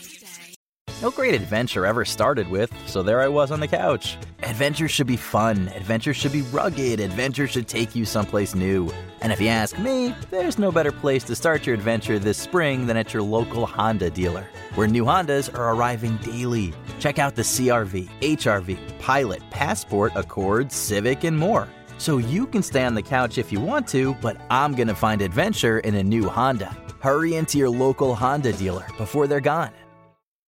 [1.01, 4.19] No great adventure ever started with, so there I was on the couch.
[4.43, 5.67] Adventure should be fun.
[5.69, 6.99] Adventure should be rugged.
[6.99, 8.91] Adventure should take you someplace new.
[9.21, 12.85] And if you ask me, there's no better place to start your adventure this spring
[12.85, 16.71] than at your local Honda dealer, where new Hondas are arriving daily.
[16.99, 21.67] Check out the CRV, HRV, Pilot, Passport, Accord, Civic, and more.
[21.97, 25.23] So you can stay on the couch if you want to, but I'm gonna find
[25.23, 26.77] adventure in a new Honda.
[26.99, 29.71] Hurry into your local Honda dealer before they're gone.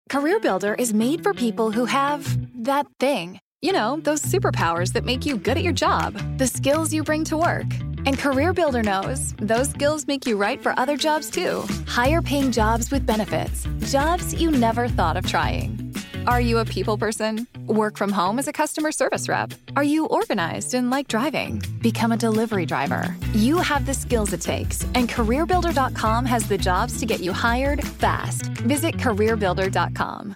[0.10, 2.26] CareerBuilder is made for people who have
[2.64, 3.40] that thing.
[3.62, 7.24] You know, those superpowers that make you good at your job, the skills you bring
[7.26, 7.72] to work.
[8.08, 11.64] And CareerBuilder knows those skills make you right for other jobs too.
[11.86, 15.79] Higher paying jobs with benefits, jobs you never thought of trying.
[16.28, 17.48] Are you a people person?
[17.68, 19.54] Work from home as a customer service rep?
[19.76, 21.62] Are you organized and like driving?
[21.82, 23.16] Become a delivery driver.
[23.34, 27.86] You have the skills it takes, and CareerBuilder.com has the jobs to get you hired
[27.86, 28.48] fast.
[28.68, 30.36] Visit CareerBuilder.com.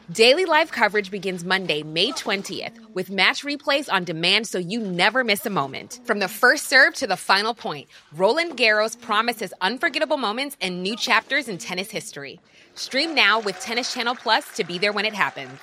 [0.11, 5.23] Daily live coverage begins Monday, May 20th, with match replays on demand so you never
[5.23, 6.01] miss a moment.
[6.03, 10.97] From the first serve to the final point, Roland Garros promises unforgettable moments and new
[10.97, 12.41] chapters in tennis history.
[12.75, 15.57] Stream now with Tennis Channel Plus to be there when it happens.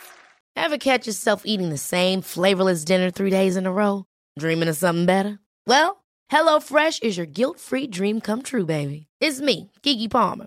[0.56, 4.06] Ever catch yourself eating the same flavorless dinner three days in a row?
[4.38, 5.40] Dreaming of something better?
[5.66, 9.08] Well, HelloFresh is your guilt free dream come true, baby.
[9.20, 10.46] It's me, Keke Palmer.